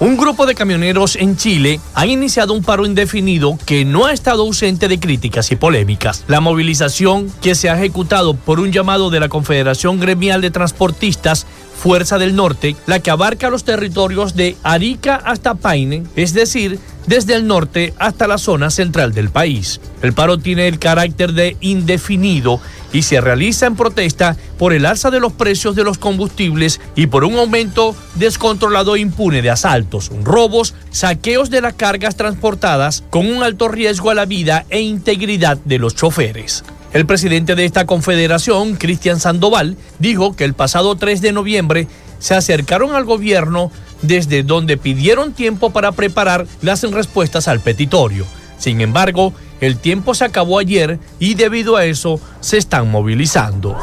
Un 0.00 0.16
grupo 0.16 0.46
de 0.46 0.54
camioneros 0.54 1.14
en 1.16 1.36
Chile 1.36 1.78
ha 1.94 2.06
iniciado 2.06 2.54
un 2.54 2.62
paro 2.62 2.86
indefinido 2.86 3.58
que 3.66 3.84
no 3.84 4.06
ha 4.06 4.14
estado 4.14 4.44
ausente 4.44 4.88
de 4.88 4.98
críticas 4.98 5.52
y 5.52 5.56
polémicas. 5.56 6.24
La 6.26 6.40
movilización 6.40 7.30
que 7.42 7.54
se 7.54 7.68
ha 7.68 7.76
ejecutado 7.76 8.32
por 8.32 8.60
un 8.60 8.72
llamado 8.72 9.10
de 9.10 9.20
la 9.20 9.28
Confederación 9.28 10.00
Gremial 10.00 10.40
de 10.40 10.50
Transportistas 10.50 11.46
Fuerza 11.80 12.18
del 12.18 12.36
Norte, 12.36 12.76
la 12.86 13.00
que 13.00 13.10
abarca 13.10 13.48
los 13.48 13.64
territorios 13.64 14.36
de 14.36 14.54
Arica 14.62 15.16
hasta 15.16 15.54
Paine, 15.54 16.04
es 16.14 16.34
decir, 16.34 16.78
desde 17.06 17.34
el 17.34 17.46
norte 17.46 17.94
hasta 17.98 18.28
la 18.28 18.36
zona 18.36 18.68
central 18.68 19.14
del 19.14 19.30
país. 19.30 19.80
El 20.02 20.12
paro 20.12 20.36
tiene 20.36 20.68
el 20.68 20.78
carácter 20.78 21.32
de 21.32 21.56
indefinido 21.60 22.60
y 22.92 23.00
se 23.00 23.22
realiza 23.22 23.64
en 23.64 23.76
protesta 23.76 24.36
por 24.58 24.74
el 24.74 24.84
alza 24.84 25.10
de 25.10 25.20
los 25.20 25.32
precios 25.32 25.74
de 25.74 25.84
los 25.84 25.96
combustibles 25.96 26.82
y 26.96 27.06
por 27.06 27.24
un 27.24 27.36
aumento 27.36 27.96
descontrolado 28.16 28.94
e 28.94 29.00
impune 29.00 29.40
de 29.40 29.48
asaltos, 29.48 30.10
robos, 30.22 30.74
saqueos 30.90 31.48
de 31.48 31.62
las 31.62 31.72
cargas 31.72 32.14
transportadas 32.14 33.04
con 33.08 33.26
un 33.26 33.42
alto 33.42 33.68
riesgo 33.68 34.10
a 34.10 34.14
la 34.14 34.26
vida 34.26 34.66
e 34.68 34.80
integridad 34.82 35.56
de 35.64 35.78
los 35.78 35.94
choferes. 35.94 36.62
El 36.92 37.06
presidente 37.06 37.54
de 37.54 37.64
esta 37.64 37.86
confederación, 37.86 38.74
Cristian 38.74 39.20
Sandoval, 39.20 39.76
dijo 40.00 40.34
que 40.34 40.44
el 40.44 40.54
pasado 40.54 40.96
3 40.96 41.20
de 41.20 41.32
noviembre 41.32 41.86
se 42.18 42.34
acercaron 42.34 42.96
al 42.96 43.04
gobierno 43.04 43.70
desde 44.02 44.42
donde 44.42 44.76
pidieron 44.76 45.32
tiempo 45.32 45.70
para 45.70 45.92
preparar 45.92 46.46
las 46.62 46.82
respuestas 46.82 47.46
al 47.46 47.60
petitorio. 47.60 48.26
Sin 48.58 48.80
embargo, 48.80 49.32
el 49.60 49.76
tiempo 49.76 50.14
se 50.14 50.24
acabó 50.24 50.58
ayer 50.58 50.98
y 51.20 51.34
debido 51.34 51.76
a 51.76 51.84
eso 51.84 52.20
se 52.40 52.58
están 52.58 52.90
movilizando. 52.90 53.78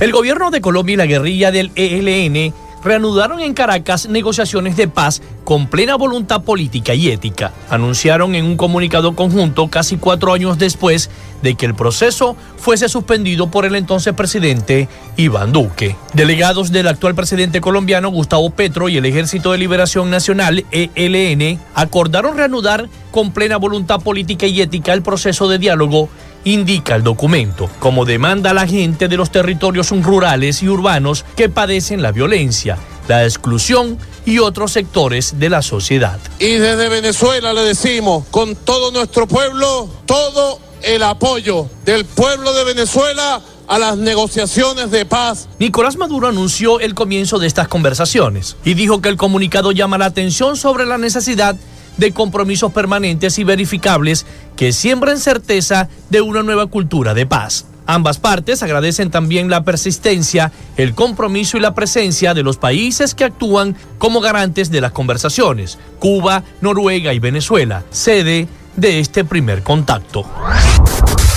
El 0.00 0.10
gobierno 0.10 0.50
de 0.50 0.60
Colombia 0.60 0.94
y 0.94 0.96
la 0.96 1.06
guerrilla 1.06 1.52
del 1.52 1.70
ELN 1.76 2.52
reanudaron 2.84 3.40
en 3.40 3.54
Caracas 3.54 4.08
negociaciones 4.08 4.76
de 4.76 4.88
paz 4.88 5.22
con 5.44 5.66
plena 5.66 5.96
voluntad 5.96 6.42
política 6.42 6.94
y 6.94 7.08
ética. 7.08 7.52
Anunciaron 7.68 8.34
en 8.34 8.44
un 8.44 8.56
comunicado 8.56 9.14
conjunto 9.16 9.68
casi 9.68 9.96
cuatro 9.96 10.32
años 10.32 10.58
después 10.58 11.10
de 11.42 11.54
que 11.54 11.66
el 11.66 11.74
proceso 11.74 12.36
fuese 12.56 12.88
suspendido 12.88 13.50
por 13.50 13.64
el 13.64 13.74
entonces 13.74 14.14
presidente 14.14 14.88
Iván 15.16 15.52
Duque. 15.52 15.96
Delegados 16.12 16.70
del 16.70 16.88
actual 16.88 17.14
presidente 17.14 17.60
colombiano 17.60 18.10
Gustavo 18.10 18.50
Petro 18.50 18.88
y 18.88 18.96
el 18.96 19.06
Ejército 19.06 19.52
de 19.52 19.58
Liberación 19.58 20.10
Nacional, 20.10 20.64
ELN, 20.70 21.58
acordaron 21.74 22.36
reanudar 22.36 22.88
con 23.10 23.32
plena 23.32 23.56
voluntad 23.56 24.00
política 24.00 24.46
y 24.46 24.60
ética 24.60 24.92
el 24.92 25.02
proceso 25.02 25.48
de 25.48 25.58
diálogo 25.58 26.08
indica 26.44 26.94
el 26.96 27.02
documento, 27.02 27.68
como 27.78 28.04
demanda 28.04 28.54
la 28.54 28.66
gente 28.66 29.08
de 29.08 29.16
los 29.16 29.30
territorios 29.30 29.90
rurales 29.90 30.62
y 30.62 30.68
urbanos 30.68 31.24
que 31.36 31.48
padecen 31.48 32.02
la 32.02 32.12
violencia, 32.12 32.78
la 33.08 33.24
exclusión 33.24 33.98
y 34.24 34.38
otros 34.38 34.72
sectores 34.72 35.38
de 35.38 35.50
la 35.50 35.62
sociedad. 35.62 36.18
Y 36.38 36.54
desde 36.54 36.88
Venezuela 36.88 37.52
le 37.52 37.62
decimos, 37.62 38.24
con 38.30 38.56
todo 38.56 38.90
nuestro 38.92 39.26
pueblo, 39.26 39.88
todo 40.06 40.60
el 40.82 41.02
apoyo 41.02 41.68
del 41.84 42.04
pueblo 42.04 42.52
de 42.52 42.64
Venezuela 42.64 43.40
a 43.70 43.78
las 43.78 43.96
negociaciones 43.96 44.90
de 44.90 45.06
paz. 45.06 45.48
Nicolás 45.60 45.96
Maduro 45.96 46.26
anunció 46.26 46.80
el 46.80 46.94
comienzo 46.94 47.38
de 47.38 47.46
estas 47.46 47.68
conversaciones 47.68 48.56
y 48.64 48.74
dijo 48.74 49.00
que 49.00 49.08
el 49.08 49.16
comunicado 49.16 49.70
llama 49.70 49.96
la 49.96 50.06
atención 50.06 50.56
sobre 50.56 50.86
la 50.86 50.98
necesidad 50.98 51.54
de 52.00 52.12
compromisos 52.12 52.72
permanentes 52.72 53.38
y 53.38 53.44
verificables 53.44 54.26
que 54.56 54.72
siembren 54.72 55.18
certeza 55.18 55.88
de 56.08 56.22
una 56.22 56.42
nueva 56.42 56.66
cultura 56.66 57.12
de 57.12 57.26
paz. 57.26 57.66
Ambas 57.86 58.18
partes 58.18 58.62
agradecen 58.62 59.10
también 59.10 59.50
la 59.50 59.64
persistencia, 59.64 60.50
el 60.76 60.94
compromiso 60.94 61.58
y 61.58 61.60
la 61.60 61.74
presencia 61.74 62.34
de 62.34 62.42
los 62.42 62.56
países 62.56 63.14
que 63.14 63.24
actúan 63.24 63.76
como 63.98 64.20
garantes 64.20 64.70
de 64.70 64.80
las 64.80 64.92
conversaciones, 64.92 65.78
Cuba, 65.98 66.42
Noruega 66.62 67.12
y 67.12 67.18
Venezuela, 67.18 67.84
sede 67.90 68.48
de 68.76 69.00
este 69.00 69.24
primer 69.24 69.62
contacto. 69.62 70.24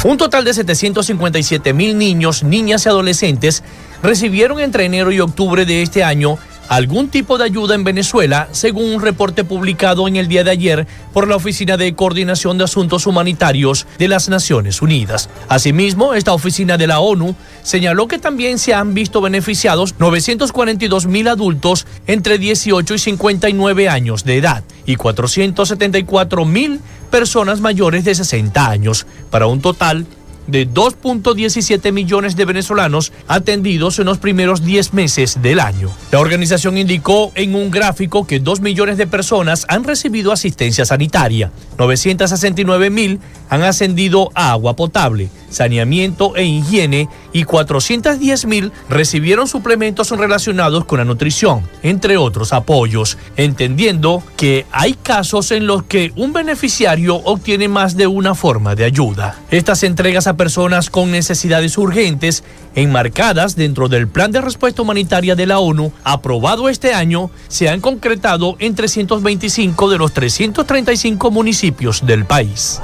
Un 0.05 0.17
total 0.17 0.45
de 0.45 0.53
757 0.53 1.73
mil 1.73 1.97
niños, 1.97 2.43
niñas 2.43 2.85
y 2.85 2.89
adolescentes 2.89 3.63
recibieron 4.01 4.59
entre 4.59 4.85
enero 4.85 5.11
y 5.11 5.19
octubre 5.19 5.65
de 5.65 5.81
este 5.81 6.03
año 6.03 6.37
algún 6.69 7.09
tipo 7.09 7.37
de 7.37 7.45
ayuda 7.45 7.75
en 7.75 7.83
Venezuela, 7.83 8.47
según 8.51 8.93
un 8.93 9.01
reporte 9.01 9.43
publicado 9.43 10.07
en 10.07 10.15
el 10.15 10.27
día 10.27 10.43
de 10.43 10.51
ayer 10.51 10.87
por 11.13 11.27
la 11.27 11.35
Oficina 11.35 11.77
de 11.77 11.93
Coordinación 11.95 12.57
de 12.57 12.63
Asuntos 12.63 13.05
Humanitarios 13.07 13.85
de 13.99 14.07
las 14.07 14.29
Naciones 14.29 14.81
Unidas. 14.81 15.29
Asimismo, 15.49 16.13
esta 16.13 16.33
oficina 16.33 16.77
de 16.77 16.87
la 16.87 16.99
ONU 16.99 17.35
señaló 17.61 18.07
que 18.07 18.19
también 18.19 18.59
se 18.59 18.73
han 18.73 18.93
visto 18.93 19.21
beneficiados 19.21 19.95
942 19.99 21.05
mil 21.05 21.27
adultos 21.27 21.85
entre 22.07 22.37
18 22.37 22.93
y 22.93 22.99
59 22.99 23.89
años 23.89 24.23
de 24.23 24.37
edad 24.37 24.63
y 24.85 24.95
474 24.95 26.45
mil 26.45 26.79
personas 27.11 27.61
mayores 27.61 28.05
de 28.05 28.15
60 28.15 28.67
años, 28.67 29.05
para 29.29 29.45
un 29.45 29.61
total 29.61 30.05
de 30.05 30.22
2.17 30.47 31.91
millones 31.91 32.35
de 32.35 32.45
venezolanos 32.45 33.11
atendidos 33.27 33.99
en 33.99 34.05
los 34.05 34.17
primeros 34.17 34.63
10 34.63 34.93
meses 34.93 35.41
del 35.41 35.59
año. 35.59 35.89
La 36.11 36.19
organización 36.19 36.77
indicó 36.77 37.31
en 37.35 37.55
un 37.55 37.71
gráfico 37.71 38.27
que 38.27 38.39
2 38.39 38.61
millones 38.61 38.97
de 38.97 39.07
personas 39.07 39.65
han 39.69 39.83
recibido 39.83 40.31
asistencia 40.31 40.85
sanitaria, 40.85 41.51
969 41.77 42.89
mil 42.89 43.19
han 43.49 43.63
ascendido 43.63 44.31
a 44.35 44.51
agua 44.51 44.75
potable, 44.75 45.29
saneamiento 45.53 46.35
e 46.35 46.43
higiene 46.43 47.09
y 47.31 47.43
410 47.43 48.45
mil 48.45 48.71
recibieron 48.89 49.47
suplementos 49.47 50.11
relacionados 50.11 50.85
con 50.85 50.99
la 50.99 51.05
nutrición, 51.05 51.67
entre 51.81 52.17
otros 52.17 52.53
apoyos, 52.53 53.17
entendiendo 53.37 54.23
que 54.37 54.65
hay 54.71 54.93
casos 54.93 55.51
en 55.51 55.67
los 55.67 55.83
que 55.83 56.11
un 56.15 56.33
beneficiario 56.33 57.15
obtiene 57.15 57.67
más 57.67 57.95
de 57.95 58.07
una 58.07 58.35
forma 58.35 58.75
de 58.75 58.85
ayuda. 58.85 59.39
Estas 59.51 59.83
entregas 59.83 60.27
a 60.27 60.37
personas 60.37 60.89
con 60.89 61.11
necesidades 61.11 61.77
urgentes, 61.77 62.43
enmarcadas 62.75 63.55
dentro 63.55 63.87
del 63.89 64.07
Plan 64.07 64.31
de 64.31 64.41
Respuesta 64.41 64.81
Humanitaria 64.81 65.35
de 65.35 65.45
la 65.45 65.59
ONU, 65.59 65.91
aprobado 66.03 66.69
este 66.69 66.93
año, 66.93 67.29
se 67.47 67.69
han 67.69 67.81
concretado 67.81 68.55
en 68.59 68.75
325 68.75 69.89
de 69.89 69.97
los 69.97 70.13
335 70.13 71.31
municipios 71.31 72.05
del 72.05 72.25
país. 72.25 72.81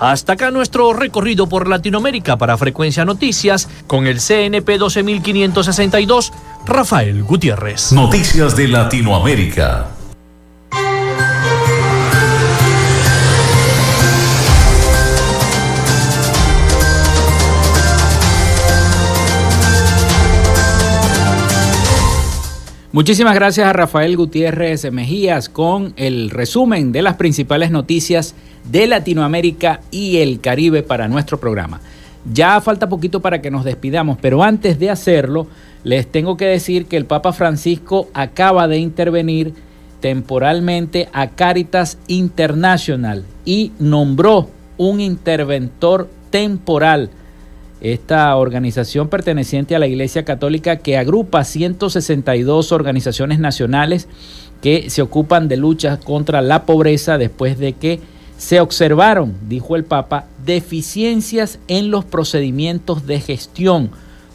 Hasta 0.00 0.32
acá 0.32 0.50
nuestro 0.50 0.94
recorrido 0.94 1.46
por 1.46 1.68
Latinoamérica 1.68 2.38
para 2.38 2.56
Frecuencia 2.56 3.04
Noticias 3.04 3.68
con 3.86 4.06
el 4.06 4.18
CNP 4.18 4.78
12562, 4.78 6.32
Rafael 6.64 7.22
Gutiérrez. 7.22 7.92
Noticias 7.92 8.56
de 8.56 8.68
Latinoamérica. 8.68 9.99
Muchísimas 22.92 23.36
gracias 23.36 23.68
a 23.68 23.72
Rafael 23.72 24.16
Gutiérrez 24.16 24.90
Mejías 24.90 25.48
con 25.48 25.92
el 25.94 26.28
resumen 26.28 26.90
de 26.90 27.02
las 27.02 27.14
principales 27.14 27.70
noticias 27.70 28.34
de 28.68 28.88
Latinoamérica 28.88 29.80
y 29.92 30.16
el 30.16 30.40
Caribe 30.40 30.82
para 30.82 31.06
nuestro 31.06 31.38
programa. 31.38 31.80
Ya 32.34 32.60
falta 32.60 32.88
poquito 32.88 33.20
para 33.20 33.40
que 33.40 33.52
nos 33.52 33.64
despidamos, 33.64 34.18
pero 34.20 34.42
antes 34.42 34.80
de 34.80 34.90
hacerlo, 34.90 35.46
les 35.84 36.10
tengo 36.10 36.36
que 36.36 36.46
decir 36.46 36.86
que 36.86 36.96
el 36.96 37.04
Papa 37.04 37.32
Francisco 37.32 38.08
acaba 38.12 38.66
de 38.66 38.78
intervenir 38.78 39.54
temporalmente 40.00 41.08
a 41.12 41.28
Caritas 41.28 41.96
International 42.08 43.24
y 43.44 43.70
nombró 43.78 44.50
un 44.78 45.00
interventor 45.00 46.10
temporal 46.30 47.10
esta 47.80 48.34
organización 48.36 49.08
perteneciente 49.08 49.74
a 49.74 49.78
la 49.78 49.86
Iglesia 49.86 50.24
Católica 50.24 50.76
que 50.76 50.96
agrupa 50.96 51.44
162 51.44 52.72
organizaciones 52.72 53.38
nacionales 53.38 54.08
que 54.60 54.90
se 54.90 55.02
ocupan 55.02 55.48
de 55.48 55.56
luchas 55.56 55.98
contra 55.98 56.42
la 56.42 56.66
pobreza 56.66 57.18
después 57.18 57.58
de 57.58 57.72
que 57.72 58.00
se 58.36 58.60
observaron, 58.60 59.34
dijo 59.48 59.76
el 59.76 59.84
Papa, 59.84 60.26
deficiencias 60.44 61.58
en 61.68 61.90
los 61.90 62.04
procedimientos 62.04 63.06
de 63.06 63.20
gestión 63.20 63.90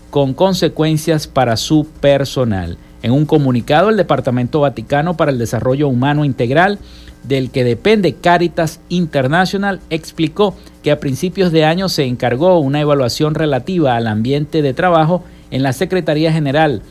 con 0.09 0.33
consecuencias 0.33 1.27
para 1.27 1.57
su 1.57 1.87
personal. 1.99 2.77
En 3.05 3.11
un 3.11 3.27
comunicado, 3.27 3.91
el 3.91 3.97
Departamento 3.97 4.61
Vaticano 4.61 5.15
para 5.15 5.29
el 5.29 5.37
Desarrollo 5.37 5.87
Humano 5.87 6.25
Integral 6.25 6.79
del 7.21 7.51
que 7.51 7.63
depende 7.63 8.15
Caritas 8.15 8.79
International, 8.89 9.79
explicó 9.91 10.55
que 10.81 10.89
a 10.89 10.99
principios 10.99 11.51
de 11.51 11.65
año 11.65 11.87
se 11.87 12.05
encargó 12.05 12.57
una 12.57 12.81
evaluación 12.81 13.35
relativa 13.35 13.95
al 13.95 14.07
ambiente 14.07 14.63
de 14.63 14.73
trabajo 14.73 15.23
en 15.51 15.61
la 15.61 15.71
Secretaría 15.73 16.33
General 16.33 16.81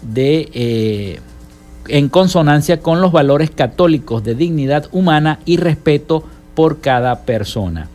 de 0.00 0.48
eh, 0.54 1.20
en 1.88 2.08
consonancia 2.08 2.78
con 2.78 3.00
los 3.00 3.10
valores 3.10 3.50
católicos 3.50 4.22
de 4.22 4.36
dignidad 4.36 4.86
humana 4.92 5.40
y 5.44 5.56
respeto 5.56 6.22
por 6.54 6.82
cada 6.82 7.22
persona. 7.22 7.88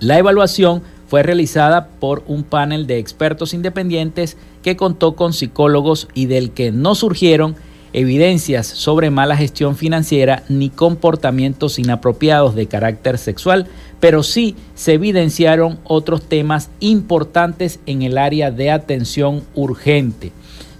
La 0.00 0.18
evaluación 0.18 0.82
fue 1.08 1.22
realizada 1.22 1.88
por 1.98 2.22
un 2.26 2.44
panel 2.44 2.86
de 2.86 2.98
expertos 2.98 3.54
independientes 3.54 4.36
que 4.62 4.76
contó 4.76 5.16
con 5.16 5.32
psicólogos 5.32 6.06
y 6.14 6.26
del 6.26 6.50
que 6.50 6.70
no 6.70 6.94
surgieron 6.94 7.56
evidencias 7.94 8.66
sobre 8.66 9.10
mala 9.10 9.36
gestión 9.36 9.74
financiera 9.74 10.42
ni 10.50 10.68
comportamientos 10.68 11.78
inapropiados 11.78 12.54
de 12.54 12.66
carácter 12.66 13.16
sexual, 13.16 13.66
pero 13.98 14.22
sí 14.22 14.54
se 14.74 14.92
evidenciaron 14.92 15.78
otros 15.84 16.22
temas 16.22 16.68
importantes 16.80 17.80
en 17.86 18.02
el 18.02 18.18
área 18.18 18.50
de 18.50 18.70
atención 18.70 19.42
urgente. 19.54 20.32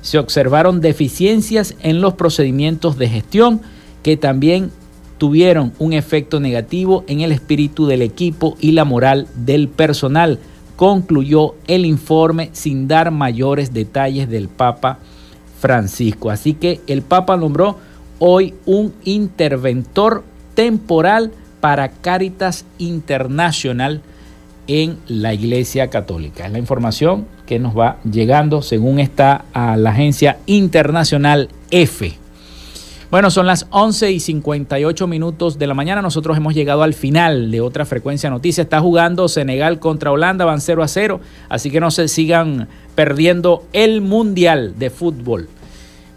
Se 0.03 0.19
observaron 0.19 0.83
deficiencias 0.83 1.75
en 1.83 2.03
los 2.03 2.15
procedimientos 2.15 2.99
de 2.99 3.09
gestión 3.09 3.63
que 4.03 4.19
también 4.19 4.71
tuvieron 5.19 5.73
un 5.79 5.93
efecto 5.93 6.41
negativo 6.41 7.05
en 7.09 7.21
el 7.21 7.33
espíritu 7.33 7.87
del 7.87 8.03
equipo 8.03 8.57
y 8.61 8.73
la 8.73 8.85
moral 8.85 9.27
del 9.35 9.69
personal, 9.69 10.39
concluyó 10.77 11.57
el 11.67 11.85
informe 11.85 12.51
sin 12.53 12.87
dar 12.89 13.11
mayores 13.11 13.75
detalles 13.75 14.31
del 14.31 14.49
Papa 14.49 14.99
Francisco. 15.61 16.31
Así 16.31 16.55
que 16.55 16.81
el 16.87 17.03
Papa 17.03 17.37
nombró 17.37 17.77
hoy 18.21 18.55
un 18.65 18.95
interventor 19.05 20.23
temporal 20.55 21.33
para 21.61 21.89
Caritas 21.89 22.65
Internacional 22.79 24.03
en 24.69 24.99
la 25.09 25.35
Iglesia 25.35 25.89
Católica. 25.89 26.47
Es 26.47 26.53
la 26.53 26.59
información 26.59 27.27
que 27.47 27.59
nos 27.59 27.77
va 27.77 27.99
llegando 28.05 28.63
según 28.63 29.01
está 29.01 29.47
a 29.53 29.77
la 29.77 29.91
agencia 29.91 30.39
internacional 30.47 31.49
EFE. 31.71 32.15
Bueno, 33.11 33.31
son 33.31 33.47
las 33.47 33.67
11 33.71 34.13
y 34.13 34.21
58 34.21 35.07
minutos 35.07 35.59
de 35.59 35.67
la 35.67 35.73
mañana. 35.73 36.03
Nosotros 36.03 36.37
hemos 36.37 36.53
llegado 36.53 36.83
al 36.83 36.93
final 36.93 37.51
de 37.51 37.63
otra 37.63 37.87
frecuencia 37.87 38.29
noticia. 38.29 38.61
Está 38.61 38.81
jugando 38.81 39.29
Senegal 39.29 39.79
contra 39.79 40.13
Holanda, 40.13 40.45
van 40.45 40.61
0 40.61 40.83
a 40.83 40.89
0. 40.89 41.21
Así 41.49 41.71
que 41.71 41.81
no 41.81 41.91
se 41.91 42.07
sigan 42.09 42.69
perdiendo 42.95 43.65
el 43.73 44.03
Mundial 44.03 44.75
de 44.79 44.91
Fútbol. 44.91 45.49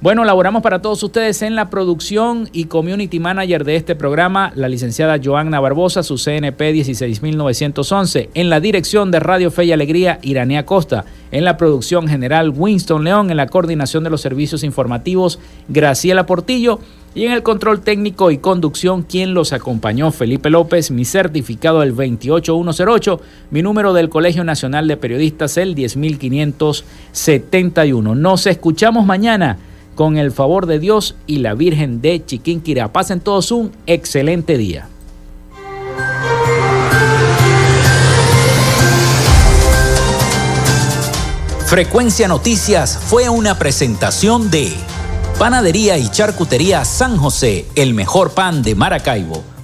Bueno, 0.02 0.26
laboramos 0.26 0.64
para 0.64 0.82
todos 0.82 1.04
ustedes 1.04 1.44
en 1.44 1.56
la 1.56 1.70
producción 1.70 2.50
y 2.52 2.66
community 2.66 3.20
manager 3.20 3.64
de 3.64 3.76
este 3.76 3.94
programa, 3.94 4.52
la 4.56 4.68
licenciada 4.68 5.20
Joanna 5.24 5.60
Barbosa, 5.60 6.02
su 6.02 6.18
CNP 6.18 6.74
16911. 6.74 8.32
En 8.34 8.50
la 8.50 8.60
dirección 8.60 9.12
de 9.12 9.20
Radio 9.20 9.52
Fe 9.52 9.66
y 9.66 9.74
Alegría, 9.74 10.18
Iranía 10.24 10.66
Costa. 10.66 11.06
En 11.32 11.46
la 11.46 11.56
producción 11.56 12.08
general, 12.08 12.50
Winston 12.50 13.04
León. 13.04 13.30
En 13.30 13.38
la 13.38 13.46
coordinación 13.46 14.04
de 14.04 14.10
los 14.10 14.22
servicios 14.22 14.64
informativos, 14.64 15.38
Graciela 15.68 16.26
Portillo. 16.26 16.80
Y 17.14 17.26
en 17.26 17.34
el 17.34 17.44
control 17.44 17.82
técnico 17.82 18.32
y 18.32 18.40
conducción, 18.40 19.04
quien 19.04 19.36
los 19.36 19.54
acompañó, 19.54 20.12
Felipe 20.12 20.50
López, 20.50 20.90
mi 20.90 21.06
certificado 21.06 21.84
el 21.84 21.92
28108, 21.92 23.22
mi 23.52 23.62
número 23.62 23.94
del 23.94 24.10
Colegio 24.10 24.44
Nacional 24.44 24.88
de 24.88 24.98
Periodistas 24.98 25.58
el 25.58 25.76
10571. 25.76 28.16
Nos 28.16 28.48
escuchamos 28.48 29.06
mañana 29.06 29.60
con 30.02 30.18
el 30.18 30.32
favor 30.32 30.66
de 30.66 30.80
Dios 30.80 31.14
y 31.28 31.38
la 31.38 31.54
Virgen 31.54 32.02
de 32.02 32.26
Chiquinquirá. 32.26 32.92
Pasen 32.92 33.20
todos 33.20 33.52
un 33.52 33.72
excelente 33.86 34.58
día. 34.58 34.90
Frecuencia 41.68 42.28
Noticias 42.28 42.98
fue 42.98 43.30
una 43.30 43.60
presentación 43.60 44.50
de 44.50 44.74
Panadería 45.38 46.00
y 46.00 46.10
Charcutería 46.10 46.84
San 46.84 47.18
José, 47.18 47.68
el 47.76 47.94
mejor 47.94 48.32
pan 48.32 48.64
de 48.64 48.74
Maracaibo. 48.74 49.51